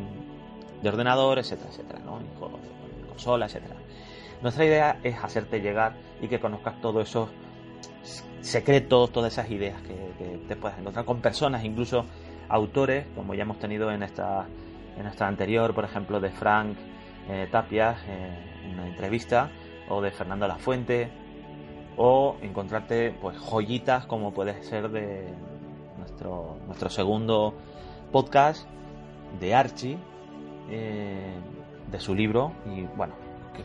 de, 0.81 0.89
ordenador, 0.89 1.41
etcétera, 1.41 1.69
etcétera, 1.71 1.99
¿no? 2.05 2.21
juegos 2.39 2.61
de 2.63 3.09
consola, 3.09 3.47
etcétera. 3.47 3.75
Nuestra 4.41 4.65
idea 4.65 5.01
es 5.03 5.17
hacerte 5.19 5.61
llegar 5.61 5.95
y 6.23 6.29
que 6.29 6.39
conozcas 6.39 6.81
todos 6.81 7.09
esos 7.09 7.29
secretos, 8.41 9.11
todas 9.11 9.33
esas 9.33 9.51
ideas 9.51 9.83
que, 9.83 10.13
que 10.17 10.39
te 10.47 10.55
puedas 10.55 10.79
encontrar 10.79 11.05
con 11.07 11.21
personas, 11.21 11.65
incluso 11.65 12.05
autores, 12.49 13.05
como 13.17 13.35
ya 13.35 13.43
hemos 13.43 13.59
tenido 13.59 13.91
en 13.91 14.05
esta 14.05 14.47
en 14.97 15.03
nuestra 15.05 15.29
anterior, 15.29 15.75
por 15.75 15.85
ejemplo, 15.85 16.21
de 16.21 16.31
Frank 16.31 16.77
eh, 17.29 17.49
Tapia, 17.51 17.97
en 18.65 18.75
una 18.75 18.89
entrevista, 18.89 19.51
o 19.89 20.01
de 20.01 20.11
Fernando 20.11 20.49
Lafuente, 20.49 21.11
o 21.97 22.37
encontrarte 22.43 23.15
pues 23.21 23.39
joyitas 23.39 24.07
como 24.07 24.33
puede 24.33 24.63
ser 24.63 24.91
de 24.91 25.29
nuestro, 25.99 26.59
nuestro 26.67 26.91
segundo 26.91 27.55
podcast 28.13 28.67
de 29.41 29.55
Archie, 29.55 29.99
eh, 30.71 31.35
de 31.91 32.01
su 32.01 32.15
libro, 32.15 32.53
y 32.67 32.83
bueno, 32.97 33.15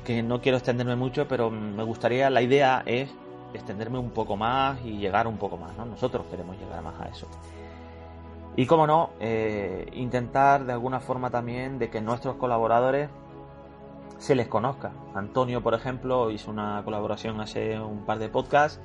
que, 0.05 0.23
no 0.23 0.41
quiero 0.41 0.57
extenderme 0.57 0.95
mucho, 0.95 1.27
pero 1.27 1.49
me 1.49 1.83
gustaría, 1.83 2.29
la 2.29 2.41
idea 2.41 2.83
es 2.85 3.09
extenderme 3.53 3.97
un 3.97 4.11
poco 4.11 4.37
más 4.37 4.79
y 4.85 4.97
llegar 4.97 5.27
un 5.27 5.37
poco 5.37 5.57
más, 5.57 5.75
¿no? 5.75 5.85
Nosotros 5.85 6.25
queremos 6.29 6.57
llegar 6.57 6.81
más 6.81 6.99
a 7.01 7.09
eso. 7.09 7.27
Y 8.55 8.65
como 8.65 8.85
no, 8.85 9.11
eh, 9.19 9.89
intentar 9.93 10.65
de 10.65 10.73
alguna 10.73 10.99
forma 10.99 11.29
también 11.29 11.79
de 11.79 11.89
que 11.89 12.01
nuestros 12.01 12.35
colaboradores 12.35 13.09
se 14.17 14.35
les 14.35 14.47
conozca. 14.47 14.91
Antonio, 15.15 15.63
por 15.63 15.73
ejemplo, 15.73 16.29
hizo 16.31 16.51
una 16.51 16.81
colaboración 16.83 17.39
hace 17.39 17.79
un 17.79 18.05
par 18.05 18.19
de 18.19 18.29
podcasts 18.29 18.79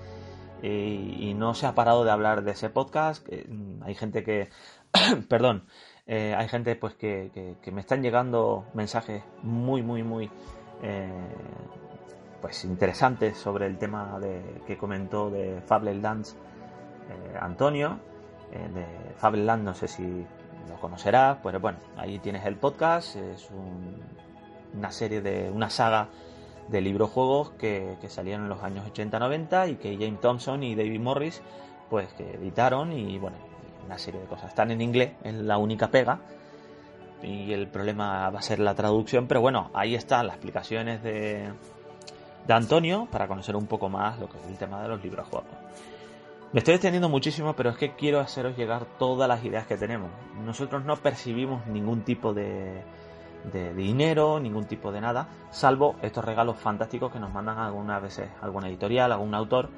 eh, 0.63 1.17
y 1.19 1.35
no 1.35 1.55
se 1.55 1.67
ha 1.67 1.75
parado 1.75 2.05
de 2.05 2.11
hablar 2.11 2.43
de 2.43 2.53
ese 2.53 2.71
podcast. 2.71 3.27
Mm, 3.29 3.83
hay 3.83 3.95
gente 3.95 4.23
que, 4.23 4.49
perdón, 5.29 5.65
eh, 6.07 6.35
hay 6.37 6.49
gente 6.49 6.77
pues 6.77 6.95
que, 6.95 7.57
me 7.73 7.81
están 7.81 8.03
llegando 8.03 8.65
mensajes 8.75 9.25
muy, 9.43 9.83
muy, 9.83 10.03
muy 10.03 10.31
pues 12.41 12.65
interesantes 12.65 13.37
sobre 13.37 13.67
el 13.67 13.79
tema 13.79 14.19
de, 14.21 14.63
que 14.67 14.77
comentó 14.77 15.31
de 15.31 15.61
Fable 15.67 16.01
Dance 16.01 16.37
eh, 17.11 17.37
Antonio, 17.41 17.99
eh, 18.53 18.69
de 18.75 19.15
Fableland, 19.17 19.65
no 19.65 19.75
sé 19.75 19.89
si 19.89 20.27
lo 20.69 20.81
conocerás, 20.81 21.39
pues 21.43 21.61
bueno, 21.61 21.79
ahí 21.97 22.19
tienes 22.19 22.45
el 22.45 22.57
podcast, 22.57 23.17
es 23.17 23.49
una 24.75 24.91
serie 24.91 25.21
de, 25.21 25.51
una 25.51 25.71
saga 25.71 26.09
de 26.69 26.81
libros 26.81 27.11
juegos 27.11 27.51
que, 27.51 27.97
que 28.01 28.09
salieron 28.09 28.45
en 28.45 28.49
los 28.49 28.63
años 28.63 28.85
80-90 28.93 29.71
y 29.71 29.77
que 29.77 29.97
James 29.97 30.21
Thompson 30.21 30.63
y 30.63 30.75
David 30.75 31.01
Morris 31.01 31.43
pues 31.89 32.13
que 32.15 32.35
editaron 32.35 32.93
y 32.93 33.19
bueno, 33.19 33.37
una 33.85 33.99
serie 33.99 34.21
de 34.21 34.27
cosas. 34.27 34.49
Están 34.49 34.71
en 34.71 34.81
inglés, 34.81 35.13
es 35.23 35.35
la 35.35 35.59
única 35.59 35.89
pega. 35.89 36.21
Y 37.23 37.53
el 37.53 37.69
problema 37.69 38.29
va 38.31 38.39
a 38.39 38.43
ser 38.43 38.59
la 38.59 38.75
traducción, 38.75 39.27
pero 39.27 39.41
bueno, 39.41 39.71
ahí 39.73 39.95
están 39.95 40.27
las 40.27 40.37
explicaciones 40.37 41.03
de, 41.03 41.49
de 42.47 42.53
Antonio 42.53 43.09
para 43.11 43.27
conocer 43.27 43.57
un 43.57 43.67
poco 43.67 43.89
más 43.89 44.19
lo 44.19 44.29
que 44.29 44.39
es 44.39 44.47
el 44.47 44.59
tema 44.59 44.83
de 44.83 44.89
los 44.89 45.03
libros 45.03 45.27
juegos. 45.29 45.49
Me 46.53 46.61
estoy 46.61 46.75
extendiendo 46.75 47.09
muchísimo, 47.09 47.55
pero 47.57 47.71
es 47.71 47.77
que 47.77 47.97
quiero 47.97 48.21
haceros 48.21 48.57
llegar 48.57 48.87
todas 48.99 49.29
las 49.29 49.45
ideas 49.45 49.67
que 49.67 49.77
tenemos. 49.77 50.11
Nosotros 50.45 50.85
no 50.85 50.95
percibimos 50.97 51.67
ningún 51.67 52.03
tipo 52.03 52.33
de, 52.33 52.85
dinero, 53.75 54.39
ningún 54.39 54.65
tipo 54.67 54.93
de 54.93 55.01
nada, 55.01 55.29
salvo 55.51 55.97
estos 56.03 56.25
regalos 56.25 56.57
fantásticos 56.57 57.13
que 57.13 57.19
nos 57.19 57.33
mandan 57.33 57.59
algunas 57.59 58.01
veces 58.01 58.29
alguna 58.41 58.69
editorial, 58.69 59.11
algún 59.11 59.35
autor, 59.35 59.71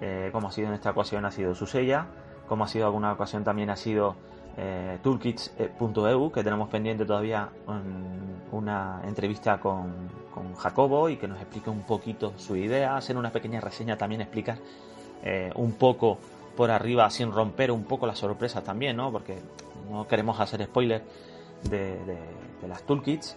eh, 0.00 0.30
como 0.32 0.48
ha 0.48 0.52
sido 0.52 0.68
en 0.68 0.74
esta 0.74 0.90
ocasión 0.90 1.24
ha 1.24 1.30
sido 1.30 1.54
Susella, 1.54 2.06
como 2.48 2.64
ha 2.64 2.68
sido 2.68 2.86
alguna 2.86 3.12
ocasión 3.12 3.44
también 3.44 3.70
ha 3.70 3.76
sido 3.76 4.16
eh, 4.56 4.98
toolkits.eu, 5.02 6.32
que 6.32 6.42
tenemos 6.42 6.68
pendiente 6.68 7.04
todavía 7.04 7.48
una 8.50 9.00
entrevista 9.04 9.60
con, 9.60 10.08
con, 10.34 10.54
Jacobo 10.54 11.08
y 11.08 11.16
que 11.16 11.28
nos 11.28 11.40
explique 11.40 11.70
un 11.70 11.82
poquito 11.82 12.32
su 12.36 12.56
idea, 12.56 12.96
hacer 12.96 13.16
una 13.16 13.30
pequeña 13.30 13.60
reseña 13.60 13.96
también, 13.96 14.20
explicar 14.20 14.58
eh, 15.22 15.50
un 15.54 15.72
poco 15.72 16.18
por 16.56 16.70
arriba, 16.70 17.08
sin 17.10 17.32
romper 17.32 17.70
un 17.70 17.84
poco 17.84 18.06
la 18.06 18.14
sorpresa 18.14 18.62
también, 18.62 18.96
¿no? 18.96 19.10
Porque 19.12 19.38
no 19.90 20.06
queremos 20.06 20.40
hacer 20.40 20.64
spoilers 20.64 21.04
de, 21.64 21.96
de, 22.04 22.68
las 22.68 22.82
toolkits, 22.82 23.36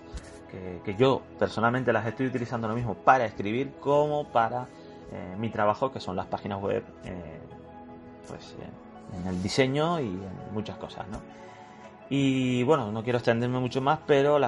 que, 0.51 0.81
que, 0.83 0.95
yo 0.95 1.21
personalmente 1.39 1.93
las 1.93 2.05
estoy 2.05 2.27
utilizando 2.27 2.67
lo 2.67 2.75
mismo 2.75 2.95
para 2.95 3.25
escribir 3.25 3.71
como 3.79 4.25
para 4.25 4.67
eh, 5.11 5.35
mi 5.37 5.49
trabajo, 5.49 5.91
que 5.91 5.99
son 5.99 6.15
las 6.15 6.25
páginas 6.27 6.61
web, 6.61 6.83
eh, 7.05 7.39
pues 8.27 8.55
en 9.21 9.27
el 9.27 9.41
diseño 9.43 9.99
y 9.99 10.07
en 10.07 10.53
muchas 10.53 10.77
cosas, 10.77 11.07
¿no? 11.09 11.19
Y 12.09 12.63
bueno, 12.63 12.91
no 12.91 13.03
quiero 13.03 13.17
extenderme 13.19 13.59
mucho 13.59 13.81
más, 13.81 13.99
pero 14.05 14.39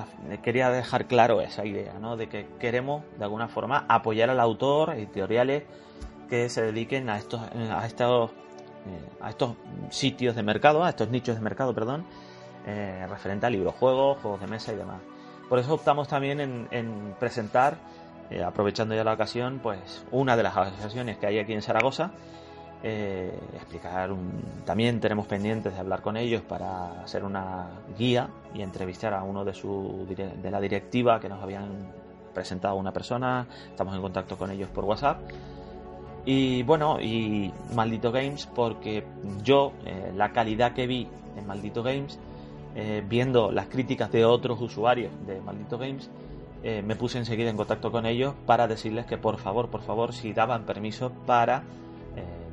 quería 0.43 0.69
dejar 0.69 1.07
claro 1.07 1.41
esa 1.41 1.65
idea, 1.65 1.93
¿no? 1.99 2.17
De 2.17 2.27
que 2.27 2.47
queremos 2.59 3.03
de 3.17 3.23
alguna 3.23 3.47
forma 3.47 3.85
apoyar 3.87 4.29
al 4.29 4.39
autor, 4.39 4.91
editoriales 4.91 5.63
que 6.29 6.49
se 6.49 6.61
dediquen 6.61 7.09
a 7.09 7.17
estos, 7.17 7.41
a 7.41 7.85
estos, 7.85 8.31
eh, 8.31 9.09
a 9.21 9.29
estos 9.29 9.55
sitios 9.89 10.35
de 10.35 10.43
mercado, 10.43 10.83
a 10.83 10.89
estos 10.89 11.09
nichos 11.09 11.35
de 11.35 11.41
mercado, 11.41 11.73
perdón, 11.73 12.05
eh, 12.65 13.05
referente 13.09 13.45
a 13.45 13.49
libros, 13.49 13.75
juegos, 13.75 14.17
juegos 14.21 14.41
de 14.41 14.47
mesa 14.47 14.73
y 14.73 14.75
demás. 14.75 15.01
Por 15.49 15.59
eso 15.59 15.73
optamos 15.73 16.07
también 16.07 16.39
en, 16.39 16.67
en 16.71 17.15
presentar, 17.19 17.77
eh, 18.29 18.43
aprovechando 18.43 18.95
ya 18.95 19.03
la 19.03 19.13
ocasión, 19.13 19.59
pues 19.61 20.03
una 20.11 20.35
de 20.35 20.43
las 20.43 20.57
asociaciones 20.57 21.17
que 21.17 21.27
hay 21.27 21.39
aquí 21.39 21.53
en 21.53 21.61
Zaragoza, 21.61 22.11
eh, 22.87 23.31
explicar 23.55 24.11
un... 24.11 24.43
también 24.65 24.99
tenemos 24.99 25.25
pendientes 25.25 25.73
de 25.73 25.79
hablar 25.79 26.01
con 26.01 26.17
ellos 26.17 26.43
para 26.43 27.01
hacer 27.01 27.23
una 27.23 27.67
guía 27.97 28.29
y 28.53 28.61
entrevistar 28.61 29.13
a 29.13 29.23
uno 29.23 29.43
de 29.43 29.55
su 29.55 30.05
de 30.07 30.51
la 30.51 30.61
directiva 30.61 31.19
que 31.19 31.27
nos 31.27 31.41
habían 31.41 31.91
presentado 32.33 32.75
una 32.75 32.91
persona 32.91 33.47
estamos 33.71 33.95
en 33.95 34.01
contacto 34.01 34.37
con 34.37 34.51
ellos 34.51 34.69
por 34.69 34.83
WhatsApp 34.83 35.17
y 36.25 36.63
bueno 36.63 36.99
y 36.99 37.53
Maldito 37.73 38.11
Games 38.11 38.47
porque 38.47 39.05
yo 39.43 39.73
eh, 39.85 40.11
la 40.15 40.31
calidad 40.31 40.73
que 40.73 40.87
vi 40.87 41.07
en 41.37 41.45
Maldito 41.45 41.83
Games 41.83 42.19
eh, 42.75 43.03
viendo 43.07 43.51
las 43.51 43.67
críticas 43.67 44.11
de 44.11 44.25
otros 44.25 44.59
usuarios 44.61 45.11
de 45.25 45.39
Maldito 45.41 45.77
Games 45.77 46.09
me 46.83 46.95
puse 46.95 47.19
enseguida 47.19 47.51
en 47.51 47.57
contacto 47.57 47.91
con 47.91 48.07
ellos 48.07 48.33
para 48.47 48.67
decirles 48.67 49.05
que 49.05 49.19
por 49.19 49.37
favor 49.37 49.69
por 49.69 49.83
favor 49.83 50.13
si 50.13 50.33
daban 50.33 50.65
permiso 50.65 51.11
para 51.27 51.63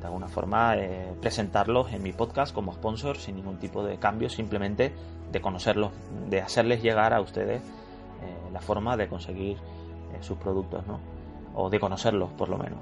de 0.03 0.07
alguna 0.07 0.27
forma 0.27 0.75
eh, 0.75 1.15
presentarlos 1.21 1.93
en 1.93 2.03
mi 2.03 2.11
podcast 2.11 2.53
como 2.53 2.73
sponsor 2.73 3.17
sin 3.17 3.37
ningún 3.37 3.57
tipo 3.57 3.85
de 3.85 3.97
cambio, 3.97 4.29
simplemente 4.29 4.91
de 5.31 5.41
conocerlos, 5.41 5.91
de 6.29 6.41
hacerles 6.41 6.83
llegar 6.83 7.13
a 7.13 7.21
ustedes 7.21 7.61
eh, 7.61 8.49
la 8.51 8.59
forma 8.59 8.97
de 8.97 9.07
conseguir 9.07 9.55
eh, 9.55 10.17
sus 10.19 10.37
productos, 10.37 10.85
¿no? 10.87 10.99
O 11.55 11.69
de 11.69 11.79
conocerlos, 11.79 12.31
por 12.33 12.49
lo 12.49 12.57
menos. 12.57 12.79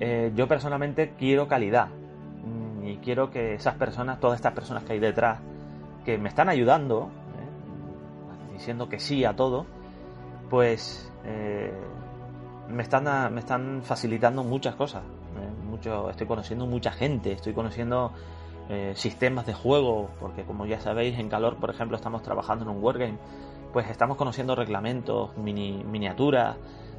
Yo 0.00 0.46
personalmente 0.48 1.14
quiero 1.18 1.48
calidad 1.48 1.88
mm, 1.88 2.86
y 2.86 2.96
quiero 2.98 3.30
que 3.30 3.54
esas 3.54 3.74
personas, 3.74 4.20
todas 4.20 4.36
estas 4.36 4.52
personas 4.52 4.84
que 4.84 4.94
hay 4.94 4.98
detrás, 4.98 5.40
que 6.04 6.18
me 6.18 6.28
están 6.28 6.48
ayudando, 6.48 7.10
diciendo 8.52 8.88
que 8.88 8.98
sí 8.98 9.24
a 9.24 9.34
todo, 9.34 9.66
pues 10.50 11.10
me 12.68 12.82
están, 12.82 13.34
me 13.34 13.40
están 13.40 13.82
facilitando 13.82 14.44
muchas 14.44 14.74
cosas 14.76 15.02
estoy 16.10 16.26
conociendo 16.26 16.66
mucha 16.66 16.90
gente, 16.92 17.32
estoy 17.32 17.52
conociendo 17.52 18.12
eh, 18.68 18.92
sistemas 18.96 19.46
de 19.46 19.54
juego, 19.54 20.10
porque 20.20 20.42
como 20.44 20.66
ya 20.66 20.80
sabéis, 20.80 21.18
en 21.18 21.28
Calor, 21.28 21.56
por 21.56 21.70
ejemplo, 21.70 21.96
estamos 21.96 22.22
trabajando 22.22 22.64
en 22.64 22.70
un 22.76 22.82
Wargame, 22.82 23.18
pues 23.72 23.88
estamos 23.90 24.16
conociendo 24.16 24.54
reglamentos, 24.54 25.36
mini, 25.36 25.84
miniaturas, 25.84 26.56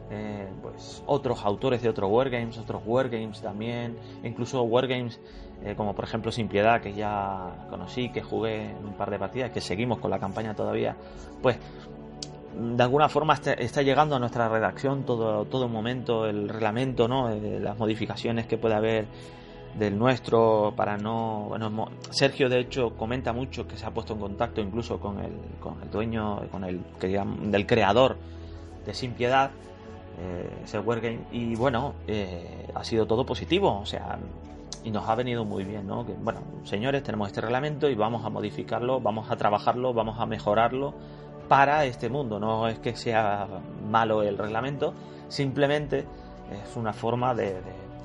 eh, 0.09 0.47
pues 0.61 1.03
otros 1.05 1.43
autores 1.43 1.81
de 1.81 1.89
otros 1.89 2.09
Wargames, 2.09 2.57
otros 2.57 2.81
Wargames 2.85 3.41
también, 3.41 3.97
incluso 4.23 4.61
Wargames 4.63 5.19
eh, 5.63 5.73
como 5.75 5.95
por 5.95 6.05
ejemplo 6.05 6.31
Sin 6.31 6.47
Piedad, 6.47 6.81
que 6.81 6.93
ya 6.93 7.65
conocí, 7.69 8.09
que 8.09 8.21
jugué 8.21 8.69
en 8.71 8.85
un 8.85 8.93
par 8.93 9.09
de 9.09 9.17
partidas, 9.17 9.51
que 9.51 9.59
seguimos 9.59 9.97
con 9.97 10.11
la 10.11 10.19
campaña 10.19 10.53
todavía, 10.53 10.95
pues 11.41 11.57
de 12.55 12.83
alguna 12.83 13.09
forma 13.09 13.33
está, 13.33 13.81
llegando 13.81 14.15
a 14.15 14.19
nuestra 14.19 14.49
redacción 14.49 15.03
todo, 15.03 15.45
todo 15.45 15.67
momento 15.67 16.25
el 16.25 16.47
reglamento, 16.49 17.07
¿no? 17.07 17.29
De 17.29 17.59
las 17.59 17.77
modificaciones 17.77 18.47
que 18.47 18.57
puede 18.57 18.75
haber 18.75 19.07
del 19.77 19.97
nuestro 19.97 20.73
para 20.75 20.97
no 20.97 21.45
bueno 21.49 21.89
Sergio 22.09 22.49
de 22.49 22.61
hecho 22.61 22.95
comenta 22.95 23.31
mucho 23.31 23.67
que 23.67 23.77
se 23.77 23.85
ha 23.85 23.91
puesto 23.91 24.13
en 24.13 24.19
contacto 24.19 24.59
incluso 24.59 24.99
con 24.99 25.19
el, 25.19 25.33
con 25.59 25.79
el 25.83 25.91
dueño 25.91 26.41
con 26.49 26.63
el 26.63 26.81
del 27.51 27.67
creador 27.67 28.17
de 28.85 28.93
Sin 28.95 29.11
Piedad 29.11 29.51
eh, 30.17 30.61
ese 30.63 30.81
y 31.31 31.55
bueno 31.55 31.93
eh, 32.07 32.69
ha 32.73 32.83
sido 32.83 33.05
todo 33.05 33.25
positivo 33.25 33.79
o 33.79 33.85
sea 33.85 34.17
y 34.83 34.91
nos 34.91 35.07
ha 35.07 35.15
venido 35.15 35.45
muy 35.45 35.63
bien 35.63 35.85
no 35.85 36.05
que 36.05 36.13
bueno 36.13 36.39
señores 36.63 37.03
tenemos 37.03 37.27
este 37.27 37.41
reglamento 37.41 37.89
y 37.89 37.95
vamos 37.95 38.25
a 38.25 38.29
modificarlo 38.29 38.99
vamos 38.99 39.29
a 39.29 39.35
trabajarlo 39.35 39.93
vamos 39.93 40.19
a 40.19 40.25
mejorarlo 40.25 40.93
para 41.47 41.85
este 41.85 42.09
mundo. 42.09 42.39
No 42.39 42.67
es 42.67 42.79
que 42.79 42.95
sea 42.95 43.47
malo 43.89 44.23
el 44.23 44.37
reglamento, 44.37 44.93
simplemente 45.29 46.05
es 46.51 46.75
una 46.75 46.93
forma 46.93 47.33
de, 47.33 47.61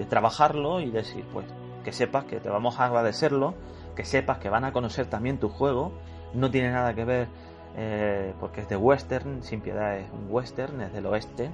trabajarlo 0.09 0.81
y 0.81 0.91
decir, 0.91 1.25
pues, 1.33 1.47
que 1.85 1.93
sepas 1.93 2.25
que 2.25 2.41
te 2.41 2.49
vamos 2.49 2.81
a 2.81 2.87
agradecerlo, 2.87 3.55
que 3.95 4.05
sepas 4.05 4.39
que 4.39 4.49
van 4.49 4.65
a 4.65 4.73
conocer 4.73 5.07
también 5.07 5.39
tu 5.39 5.49
juego. 5.49 5.93
No 6.35 6.51
tiene 6.51 6.71
nada 6.71 6.95
que 6.95 7.05
ver 7.05 7.29
eh, 7.77 8.35
porque 8.41 8.63
es 8.63 8.69
de 8.69 8.77
western, 8.77 9.43
sin 9.43 9.61
piedad 9.61 9.99
es 9.99 10.07
un 10.13 10.27
western, 10.29 10.81
es 10.81 10.93
del 10.93 11.07
oeste. 11.07 11.51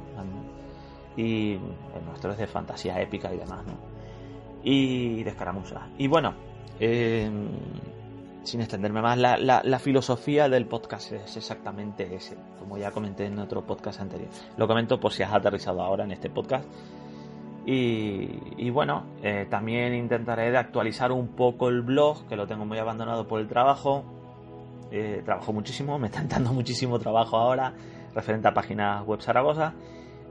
Y 1.16 1.54
el 1.54 2.04
nuestro 2.06 2.32
es 2.32 2.38
de 2.38 2.46
fantasía 2.46 3.00
épica 3.00 3.32
y 3.32 3.38
demás, 3.38 3.66
¿no? 3.66 3.74
Y 4.62 5.22
de 5.24 5.30
escaramuza. 5.30 5.88
Y 5.98 6.06
bueno, 6.06 6.34
eh, 6.78 7.28
sin 8.44 8.60
extenderme 8.60 9.02
más, 9.02 9.18
la, 9.18 9.36
la, 9.36 9.78
filosofía 9.78 10.48
del 10.48 10.66
podcast 10.66 11.12
es 11.12 11.36
exactamente 11.36 12.14
ese, 12.14 12.36
como 12.58 12.78
ya 12.78 12.90
comenté 12.92 13.26
en 13.26 13.38
otro 13.38 13.62
podcast 13.62 14.00
anterior. 14.00 14.30
Lo 14.56 14.66
comento 14.66 14.98
por 15.00 15.12
si 15.12 15.22
has 15.22 15.32
aterrizado 15.32 15.82
ahora 15.82 16.04
en 16.04 16.12
este 16.12 16.30
podcast. 16.30 16.66
Y, 17.70 18.70
bueno, 18.70 19.04
eh, 19.22 19.46
también 19.50 19.92
intentaré 19.92 20.50
de 20.50 20.56
actualizar 20.56 21.12
un 21.12 21.28
poco 21.28 21.68
el 21.68 21.82
blog, 21.82 22.26
que 22.26 22.34
lo 22.34 22.46
tengo 22.46 22.64
muy 22.64 22.78
abandonado 22.78 23.28
por 23.28 23.40
el 23.40 23.46
trabajo. 23.46 24.04
Eh, 24.90 25.22
trabajo 25.24 25.52
muchísimo, 25.52 25.98
me 25.98 26.06
está 26.06 26.22
dando 26.22 26.52
muchísimo 26.54 26.98
trabajo 26.98 27.36
ahora, 27.36 27.74
referente 28.14 28.48
a 28.48 28.54
páginas 28.54 29.06
web 29.06 29.20
Zaragoza. 29.20 29.74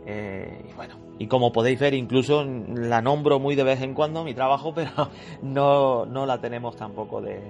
Eh, 0.05 0.65
y 0.69 0.73
bueno, 0.73 0.95
y 1.19 1.27
como 1.27 1.51
podéis 1.51 1.79
ver, 1.79 1.93
incluso 1.93 2.43
la 2.43 3.01
nombro 3.01 3.39
muy 3.39 3.55
de 3.55 3.63
vez 3.63 3.81
en 3.81 3.93
cuando, 3.93 4.23
mi 4.23 4.33
trabajo, 4.33 4.73
pero 4.75 5.09
no, 5.41 6.05
no 6.05 6.25
la 6.25 6.39
tenemos 6.39 6.75
tampoco 6.75 7.21
de, 7.21 7.41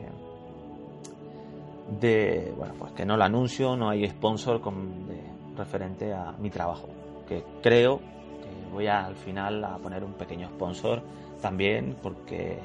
de, 1.99 2.53
bueno, 2.57 2.73
pues 2.77 2.91
que 2.93 3.05
no 3.05 3.15
lo 3.15 3.23
anuncio, 3.23 3.75
no 3.75 3.89
hay 3.89 4.07
sponsor 4.09 4.59
con, 4.59 5.07
referente 5.55 6.13
a 6.13 6.33
mi 6.39 6.49
trabajo, 6.49 6.87
que 7.27 7.43
creo 7.61 7.99
que 7.99 8.73
voy 8.73 8.87
al 8.87 9.15
final 9.15 9.63
a 9.63 9.77
poner 9.77 10.03
un 10.03 10.13
pequeño 10.13 10.47
sponsor 10.49 11.01
también 11.41 11.95
porque 12.01 12.59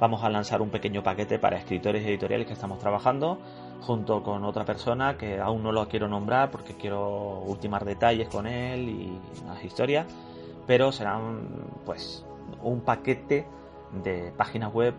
vamos 0.00 0.22
a 0.22 0.28
lanzar 0.28 0.62
un 0.62 0.70
pequeño 0.70 1.02
paquete 1.02 1.38
para 1.38 1.58
escritores 1.58 2.04
y 2.04 2.08
editoriales 2.08 2.46
que 2.46 2.52
estamos 2.52 2.78
trabajando 2.78 3.38
junto 3.80 4.22
con 4.22 4.44
otra 4.44 4.64
persona 4.64 5.16
que 5.16 5.40
aún 5.40 5.62
no 5.62 5.72
lo 5.72 5.88
quiero 5.88 6.08
nombrar 6.08 6.50
porque 6.50 6.74
quiero 6.74 7.40
ultimar 7.40 7.84
detalles 7.84 8.28
con 8.28 8.46
él 8.46 8.88
y 8.88 9.20
más 9.46 9.62
historias, 9.64 10.06
pero 10.66 10.92
serán 10.92 11.48
pues 11.84 12.24
un 12.62 12.80
paquete 12.80 13.46
de 14.02 14.32
páginas 14.36 14.72
web 14.72 14.94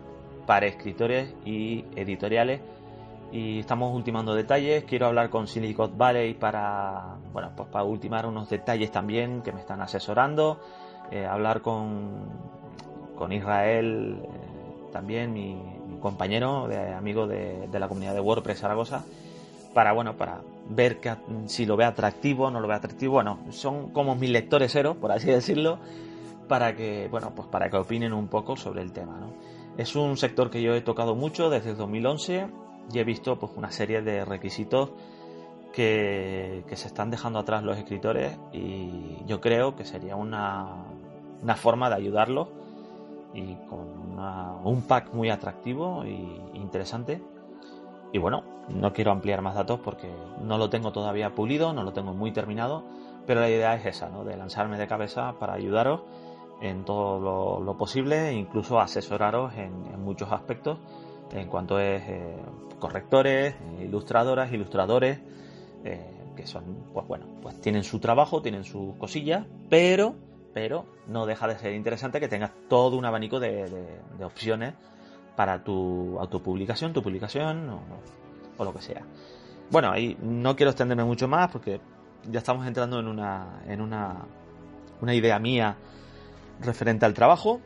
para 0.46 0.66
escritores 0.66 1.34
y 1.44 1.84
editoriales 1.94 2.60
y 3.32 3.60
estamos 3.60 3.94
ultimando 3.94 4.34
detalles. 4.34 4.84
Quiero 4.84 5.06
hablar 5.06 5.30
con 5.30 5.46
Silicon 5.46 5.96
Valley 5.96 6.34
para, 6.34 7.16
bueno, 7.32 7.52
pues 7.56 7.68
para 7.68 7.84
ultimar 7.84 8.26
unos 8.26 8.50
detalles 8.50 8.90
también 8.90 9.42
que 9.42 9.52
me 9.52 9.60
están 9.60 9.80
asesorando. 9.80 10.60
Eh, 11.10 11.26
hablar 11.26 11.60
con, 11.60 12.28
con 13.16 13.32
Israel, 13.32 14.22
eh, 14.24 14.90
también 14.92 15.32
mi, 15.32 15.79
compañero, 16.00 16.66
de, 16.68 16.92
amigo 16.92 17.26
de, 17.26 17.68
la 17.72 17.88
comunidad 17.88 18.14
de 18.14 18.20
WordPress 18.20 18.60
Zaragoza, 18.60 19.04
para, 19.74 19.92
bueno, 19.92 20.16
para 20.16 20.40
ver 20.68 21.00
que, 21.00 21.14
si 21.46 21.66
lo 21.66 21.76
ve 21.76 21.84
atractivo, 21.84 22.50
no 22.50 22.60
lo 22.60 22.68
ve 22.68 22.74
atractivo. 22.74 23.14
Bueno, 23.14 23.38
son 23.50 23.90
como 23.90 24.14
mis 24.16 24.30
lectores 24.30 24.72
cero, 24.72 24.96
por 25.00 25.12
así 25.12 25.28
decirlo, 25.28 25.78
para 26.48 26.74
que, 26.74 27.08
bueno, 27.08 27.32
pues 27.34 27.48
para 27.48 27.70
que 27.70 27.76
opinen 27.76 28.12
un 28.12 28.28
poco 28.28 28.56
sobre 28.56 28.82
el 28.82 28.92
tema, 28.92 29.18
¿no? 29.18 29.32
Es 29.76 29.94
un 29.94 30.16
sector 30.16 30.50
que 30.50 30.60
yo 30.60 30.74
he 30.74 30.80
tocado 30.80 31.14
mucho 31.14 31.48
desde 31.48 31.74
2011 31.74 32.48
y 32.92 32.98
he 32.98 33.04
visto 33.04 33.38
pues 33.38 33.52
una 33.56 33.70
serie 33.70 34.02
de 34.02 34.24
requisitos 34.24 34.90
que, 35.72 36.64
se 36.72 36.88
están 36.88 37.10
dejando 37.10 37.38
atrás 37.38 37.62
los 37.62 37.78
escritores 37.78 38.36
y 38.52 39.24
yo 39.26 39.40
creo 39.40 39.76
que 39.76 39.84
sería 39.84 40.16
una 40.16 40.84
forma 41.56 41.88
de 41.88 41.94
ayudarlos 41.94 42.48
y 43.34 43.54
con 43.68 44.18
un 44.64 44.82
pack 44.82 45.12
muy 45.12 45.30
atractivo 45.30 46.02
e 46.04 46.10
interesante. 46.54 47.22
Y 48.12 48.18
bueno, 48.18 48.42
no 48.68 48.92
quiero 48.92 49.12
ampliar 49.12 49.40
más 49.42 49.54
datos 49.54 49.80
porque 49.80 50.10
no 50.42 50.58
lo 50.58 50.70
tengo 50.70 50.92
todavía 50.92 51.34
pulido, 51.34 51.72
no 51.72 51.82
lo 51.82 51.92
tengo 51.92 52.12
muy 52.12 52.32
terminado, 52.32 52.84
pero 53.26 53.40
la 53.40 53.48
idea 53.48 53.74
es 53.74 53.86
esa, 53.86 54.08
¿no? 54.08 54.24
de 54.24 54.36
lanzarme 54.36 54.78
de 54.78 54.88
cabeza 54.88 55.34
para 55.38 55.54
ayudaros 55.54 56.02
en 56.60 56.84
todo 56.84 57.60
lo, 57.60 57.76
posible 57.76 58.30
e 58.30 58.34
incluso 58.34 58.80
asesoraros 58.80 59.54
en, 59.54 60.02
muchos 60.02 60.30
aspectos 60.32 60.78
en 61.32 61.48
cuanto 61.48 61.78
es 61.78 62.02
eh, 62.06 62.36
correctores, 62.78 63.54
ilustradoras, 63.80 64.52
ilustradores, 64.52 65.20
eh, 65.84 66.32
que 66.36 66.46
son, 66.46 66.64
pues 66.92 67.06
bueno, 67.06 67.26
pues 67.40 67.60
tienen 67.60 67.84
su 67.84 68.00
trabajo, 68.00 68.42
tienen 68.42 68.64
sus 68.64 68.96
cosillas, 68.96 69.46
pero, 69.68 70.16
pero 70.52 70.86
no 71.06 71.26
deja 71.26 71.46
de 71.46 71.58
ser 71.58 71.74
interesante 71.74 72.20
que 72.20 72.28
tengas 72.28 72.52
todo 72.68 72.96
un 72.96 73.04
abanico 73.04 73.40
de, 73.40 74.00
opciones 74.22 74.74
para 75.36 75.62
tu 75.62 76.18
autopublicación, 76.18 76.92
tu 76.92 77.02
publicación 77.02 77.70
o, 78.58 78.64
lo 78.64 78.74
que 78.74 78.82
sea. 78.82 79.02
Bueno, 79.70 79.90
ahí 79.90 80.16
no 80.20 80.54
quiero 80.56 80.70
extenderme 80.70 81.04
mucho 81.04 81.28
más 81.28 81.50
porque 81.50 81.80
ya 82.30 82.40
estamos 82.40 82.66
entrando 82.66 82.98
en 83.00 83.06
una, 83.06 83.62
en 83.66 83.80
una, 83.80 84.26
una 85.00 85.14
idea 85.14 85.38
mía 85.38 85.76
referente 86.60 87.06
al 87.06 87.14
trabajo 87.14 87.60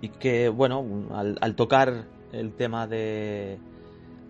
y 0.00 0.10
que, 0.10 0.48
bueno, 0.48 0.84
al 1.12 1.54
tocar 1.56 2.04
el 2.32 2.52
tema 2.52 2.86
de, 2.86 3.58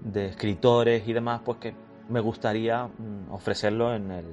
de 0.00 0.26
escritores 0.26 1.06
y 1.06 1.12
demás, 1.12 1.42
pues 1.44 1.58
que 1.58 1.74
me 2.08 2.20
gustaría 2.20 2.86
mm, 2.86 3.32
ofrecerlo 3.32 3.94
en 3.94 4.10
el, 4.10 4.24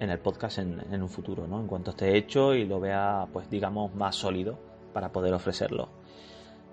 en 0.00 0.10
el 0.10 0.18
podcast 0.18 0.58
en, 0.58 1.02
un 1.02 1.08
futuro, 1.08 1.46
¿no? 1.46 1.60
En 1.60 1.66
cuanto 1.66 1.90
esté 1.90 2.16
hecho 2.16 2.54
y 2.54 2.66
lo 2.66 2.80
vea, 2.80 3.26
pues 3.32 3.48
digamos, 3.50 3.94
más 3.94 4.16
sólido 4.16 4.58
para 4.92 5.10
poder 5.10 5.34
ofrecerlo. 5.34 5.88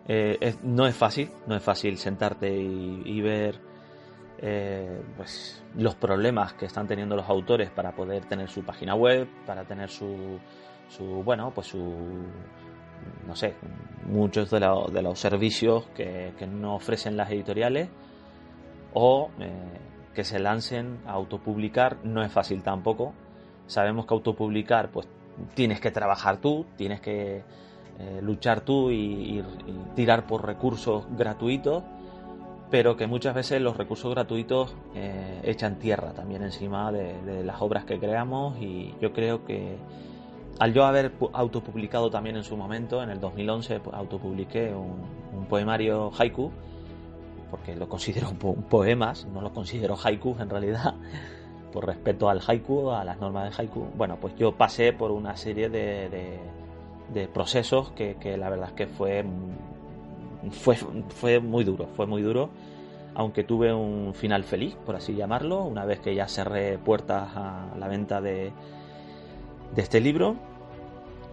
Eh, 0.08 0.56
no 0.64 0.86
es 0.86 0.96
fácil, 0.96 1.32
no 1.48 1.56
es 1.56 1.64
fácil 1.64 1.98
sentarte 1.98 2.56
y, 2.56 3.22
ver 3.22 3.60
eh, 4.38 5.02
pues, 5.18 5.64
los 5.76 5.96
problemas 5.96 6.54
que 6.54 6.66
están 6.66 6.88
teniendo 6.88 7.16
los 7.16 7.28
autores 7.28 7.72
para 7.72 7.96
poder 7.96 8.26
tener 8.26 8.50
su 8.50 8.64
página 8.64 8.94
web, 8.94 9.28
para 9.46 9.64
tener 9.64 9.90
su, 9.90 10.40
su 10.88 11.24
bueno, 11.24 11.52
pues 11.54 11.68
su 11.68 11.82
no 13.26 13.36
sé, 13.36 13.56
muchos 14.06 14.50
de, 14.50 14.60
los 14.60 15.20
servicios 15.20 15.86
que, 15.96 16.34
no 16.48 16.76
ofrecen 16.76 17.18
las 17.18 17.32
editoriales 17.32 17.90
o 18.94 19.30
eh, 19.40 19.80
que 20.16 20.24
se 20.24 20.40
lancen 20.40 20.98
a 21.06 21.12
autopublicar 21.12 21.98
no 22.04 22.24
es 22.24 22.32
fácil 22.32 22.64
tampoco. 22.64 23.14
Sabemos 23.68 24.08
que 24.08 24.14
autopublicar 24.16 24.90
pues 24.90 25.08
tienes 25.54 25.80
que 25.80 25.92
trabajar 25.92 26.38
tú, 26.38 26.66
tienes 26.78 27.02
que 27.02 27.44
eh, 28.00 28.20
luchar 28.22 28.62
tú 28.62 28.90
y, 28.90 29.44
tirar 29.96 30.26
por 30.26 30.46
recursos 30.46 31.06
gratuitos, 31.16 31.84
pero 32.72 32.98
que 32.98 33.06
muchas 33.06 33.36
veces 33.36 33.62
los 33.62 33.78
recursos 33.78 34.12
gratuitos 34.12 34.76
eh, 34.96 35.42
echan 35.44 35.78
tierra 35.78 36.14
también 36.14 36.42
encima 36.42 36.92
de 36.92 37.44
las 37.44 37.62
obras 37.62 37.86
que 37.86 38.00
creamos 38.00 38.58
y 38.60 38.96
yo 39.00 39.14
creo 39.14 39.46
que 39.46 39.78
al 40.60 40.74
yo 40.74 40.86
haber 40.86 41.12
autopublicado 41.34 42.10
también 42.10 42.38
en 42.38 42.44
su 42.44 42.56
momento, 42.56 43.04
en 43.04 43.10
el 43.10 43.20
2011, 43.20 43.82
autopubliqué 43.92 44.74
un, 44.74 45.26
poemario 45.50 46.12
haiku, 46.18 46.52
porque 47.50 47.76
lo 47.76 47.88
considero 47.88 48.34
poemas, 48.70 49.26
no 49.34 49.42
lo 49.42 49.54
considero 49.54 49.98
haiku 50.02 50.36
en 50.40 50.50
realidad, 50.50 50.96
por 51.72 51.86
respeto 51.86 52.30
al 52.30 52.42
haiku, 52.46 52.92
a 52.92 53.04
las 53.04 53.20
normas 53.20 53.50
de 53.50 53.62
haiku. 53.62 53.88
Bueno, 53.96 54.18
pues 54.20 54.36
yo 54.36 54.54
pasé 54.54 54.94
por 54.94 55.12
una 55.12 55.36
serie 55.38 55.70
de, 55.70 56.40
de, 57.14 57.28
procesos 57.28 57.92
que, 57.92 58.38
la 58.38 58.50
verdad 58.50 58.70
es 58.70 58.74
que 58.74 58.88
fue, 58.88 59.26
fue, 60.52 60.76
fue 60.76 61.40
muy 61.40 61.64
duro, 61.64 61.88
fue 61.96 62.06
muy 62.06 62.22
duro, 62.22 62.50
aunque 63.14 63.44
tuve 63.44 63.74
un 63.74 64.14
final 64.14 64.44
feliz, 64.44 64.76
por 64.86 64.96
así 64.96 65.16
llamarlo, 65.16 65.64
una 65.64 65.86
vez 65.86 66.00
que 66.00 66.14
ya 66.14 66.28
cerré 66.28 66.78
puertas 66.78 67.30
a 67.36 67.68
la 67.78 67.88
venta 67.88 68.22
de 68.22 68.52
de 69.76 69.82
este 69.82 70.00
libro 70.00 70.36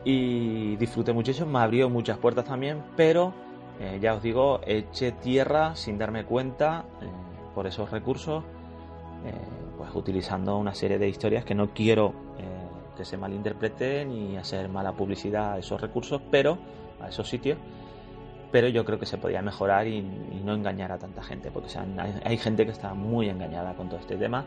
y 0.05 0.77
disfruté 0.77 1.12
muchísimo, 1.12 1.46
me 1.46 1.61
abrió 1.61 1.88
muchas 1.88 2.18
puertas 2.18 2.44
también, 2.44 2.83
pero 2.96 3.33
eh, 3.80 3.98
ya 4.00 4.14
os 4.14 4.22
digo, 4.22 4.61
eché 4.66 5.12
tierra 5.12 5.74
sin 5.74 5.98
darme 5.98 6.24
cuenta 6.24 6.85
eh, 7.00 7.06
por 7.54 7.66
esos 7.66 7.90
recursos, 7.90 8.44
eh, 9.24 9.32
pues 9.76 9.90
utilizando 9.94 10.56
una 10.56 10.74
serie 10.74 10.98
de 10.98 11.08
historias 11.08 11.44
que 11.44 11.54
no 11.54 11.70
quiero 11.70 12.14
que 12.96 13.06
se 13.06 13.16
malinterpreten 13.16 14.12
y 14.12 14.37
hacer 14.37 14.68
mala 14.68 14.92
publicidad 14.92 15.54
a 15.54 15.58
esos 15.58 15.80
recursos, 15.80 16.20
pero 16.30 16.58
a 17.00 17.08
esos 17.08 17.26
sitios, 17.26 17.56
pero 18.52 18.68
yo 18.68 18.85
creo 18.85 18.98
que 18.98 19.06
se 19.06 19.16
podía 19.16 19.40
mejorar 19.40 19.87
y, 19.87 20.02
no 20.44 20.52
engañar 20.52 20.92
a 20.92 20.98
tanta 20.98 21.22
gente, 21.22 21.50
porque 21.50 21.68
hay 22.24 22.37
gente 22.37 22.66
que 22.66 22.72
está 22.72 22.92
muy 22.92 23.30
engañada 23.30 23.74
con 23.74 23.88
todo 23.88 23.98
este 23.98 24.16
tema. 24.16 24.44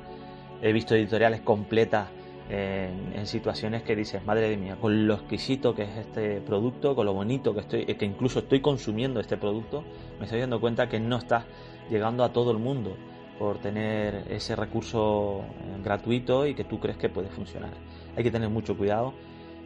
He 0.61 0.71
visto 0.73 0.93
editoriales 0.93 1.41
completas 1.41 2.07
en, 2.49 3.25
situaciones 3.25 3.81
que 3.81 3.95
dices, 3.95 4.23
madre 4.23 4.55
mía, 4.55 4.77
con 4.79 5.08
lo 5.08 5.15
exquisito 5.15 5.73
que 5.73 5.84
es 5.84 5.97
este 5.97 6.41
producto, 6.41 6.95
con 6.95 7.05
lo 7.05 7.13
bonito 7.13 7.53
que 7.53 7.62
estoy, 7.62 7.86
que 7.86 8.05
incluso 8.05 8.39
estoy 8.39 8.62
consumiendo 8.62 9.19
este 9.19 9.38
producto, 9.38 9.84
me 10.19 10.25
estoy 10.25 10.41
dando 10.41 10.62
cuenta 10.62 10.88
que 10.88 10.99
no 10.99 11.17
está 11.17 11.45
llegando 11.89 12.23
a 12.23 12.31
todo 12.31 12.51
el 12.51 12.60
mundo 12.60 12.95
por 13.39 13.58
tener 13.58 14.25
ese 14.29 14.55
recurso 14.55 15.41
eh, 15.41 15.81
gratuito 15.84 16.45
y 16.47 16.53
que 16.53 16.63
tú 16.63 16.79
crees 16.79 16.97
que 16.97 17.10
puede 17.10 17.29
funcionar. 17.29 17.71
Hay 18.15 18.23
que 18.23 18.31
tener 18.31 18.49
mucho 18.49 18.77
cuidado 18.77 19.13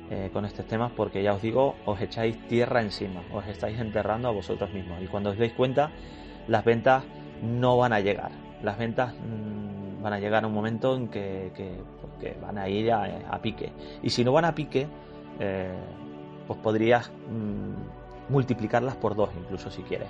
eh, 0.10 0.30
con 0.34 0.46
estos 0.46 0.66
temas 0.66 0.92
porque 0.96 1.22
ya 1.22 1.34
os 1.34 1.42
digo, 1.42 1.76
os 1.86 2.02
echáis 2.02 2.48
tierra 2.48 2.82
encima, 2.82 3.22
os 3.32 3.46
estáis 3.48 3.80
enterrando 3.80 4.28
a 4.28 4.32
vosotros 4.32 4.74
mismos 4.74 5.02
y 5.04 5.08
cuando 5.08 5.32
os 5.32 5.38
dais 5.38 5.54
cuenta, 5.54 5.92
las 6.48 6.66
ventas 6.66 7.04
no 7.44 7.78
van 7.78 7.94
a 7.94 8.00
llegar. 8.00 8.32
Las 8.64 8.78
ventas 8.78 9.14
mm, 9.14 9.69
van 10.02 10.14
a 10.14 10.20
llegar 10.20 10.44
a 10.44 10.48
un 10.48 10.54
momento 10.54 10.96
en 10.96 11.08
que 11.08 11.52
que 12.20 12.38
van 12.40 12.58
a 12.58 12.70
ir 12.70 12.92
a, 12.92 13.40
pique. 13.42 13.72
Y 14.04 14.10
si 14.10 14.24
no 14.24 14.32
van 14.32 14.46
a 14.46 14.54
pique, 14.54 14.88
eh, 15.40 15.74
pues 16.46 16.60
podrías 16.60 17.10
mm, 17.10 18.32
multiplicarlas 18.32 18.96
por 18.98 19.16
dos 19.16 19.30
incluso 19.38 19.72
si 19.72 19.82
quieres. 19.84 20.10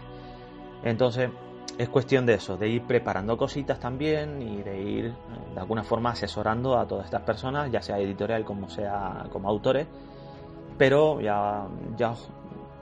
Entonces 0.84 1.30
es 1.78 1.88
cuestión 1.88 2.26
de 2.26 2.34
eso, 2.34 2.58
de 2.58 2.68
ir 2.68 2.84
preparando 2.84 3.38
cositas 3.38 3.80
también 3.80 4.42
y 4.42 4.62
de 4.64 4.82
ir 4.82 5.06
eh, 5.06 5.14
de 5.54 5.60
alguna 5.60 5.84
forma 5.84 6.12
asesorando 6.12 6.78
a 6.78 6.88
todas 6.88 7.06
estas 7.06 7.22
personas, 7.22 7.72
ya 7.72 7.82
sea 7.82 8.00
editorial 8.00 8.44
como 8.44 8.70
sea 8.70 9.26
como 9.32 9.48
autores, 9.48 9.88
pero 10.78 11.22
ya, 11.22 11.68
ya 11.98 12.14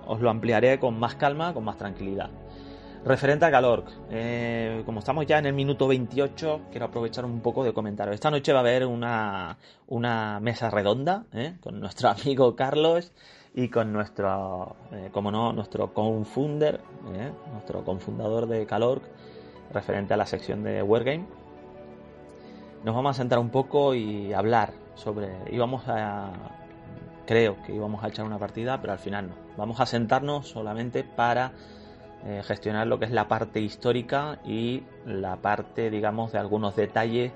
os 0.07 0.21
lo 0.21 0.29
ampliaré 0.29 0.79
con 0.79 0.97
más 0.97 1.15
calma, 1.15 1.53
con 1.53 1.65
más 1.65 1.77
tranquilidad. 1.77 2.29
Referente 3.07 3.45
a 3.45 3.51
calor, 3.51 3.85
eh, 4.09 4.83
como 4.85 4.99
estamos 4.99 5.25
ya 5.25 5.39
en 5.39 5.45
el 5.45 5.53
minuto 5.53 5.87
28, 5.87 6.63
quiero 6.69 6.87
aprovechar 6.87 7.23
un 7.23 7.39
poco 7.39 7.63
de 7.63 7.71
comentaros. 7.71 8.13
Esta 8.13 8.29
noche 8.29 8.51
va 8.51 8.59
a 8.59 8.61
haber 8.63 8.85
una, 8.85 9.57
una 9.87 10.41
mesa 10.41 10.69
redonda 10.69 11.23
eh, 11.31 11.55
con 11.61 11.79
nuestro 11.79 12.09
amigo 12.21 12.53
Carlos 12.57 13.13
y 13.55 13.69
con 13.69 13.93
nuestro, 13.93 14.75
eh, 14.91 15.09
como 15.13 15.31
no, 15.31 15.53
nuestro 15.53 15.93
confunder, 15.93 16.81
nuestro 17.53 17.85
confundador 17.85 18.45
de 18.45 18.65
Calor, 18.65 19.01
referente 19.71 20.13
a 20.13 20.17
la 20.17 20.25
sección 20.25 20.61
de 20.63 20.83
Wargame. 20.83 21.27
Nos 22.83 22.93
vamos 22.93 23.11
a 23.11 23.21
sentar 23.21 23.39
un 23.39 23.51
poco 23.51 23.95
y 23.95 24.33
hablar 24.33 24.73
sobre. 24.95 25.29
Íbamos 25.49 25.87
a. 25.87 26.33
Creo 27.25 27.55
que 27.65 27.73
íbamos 27.73 28.03
a 28.03 28.09
echar 28.09 28.25
una 28.25 28.37
partida, 28.37 28.81
pero 28.81 28.91
al 28.91 28.99
final 28.99 29.29
no. 29.29 29.35
Vamos 29.55 29.79
a 29.79 29.85
sentarnos 29.85 30.49
solamente 30.49 31.05
para 31.05 31.53
eh, 32.25 32.41
gestionar 32.43 32.87
lo 32.87 32.99
que 32.99 33.05
es 33.05 33.11
la 33.11 33.27
parte 33.27 33.59
histórica 33.61 34.39
y 34.43 34.83
la 35.05 35.37
parte, 35.37 35.89
digamos, 35.89 36.31
de 36.31 36.39
algunos 36.39 36.75
detalles 36.75 37.31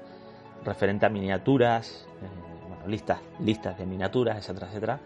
referente 0.65 1.05
a 1.05 1.09
miniaturas, 1.09 2.07
eh, 2.21 2.89
listas, 2.89 3.19
listas 3.39 3.77
de 3.77 3.85
miniaturas, 3.85 4.37
etcétera, 4.37 4.67
etcétera, 4.67 4.99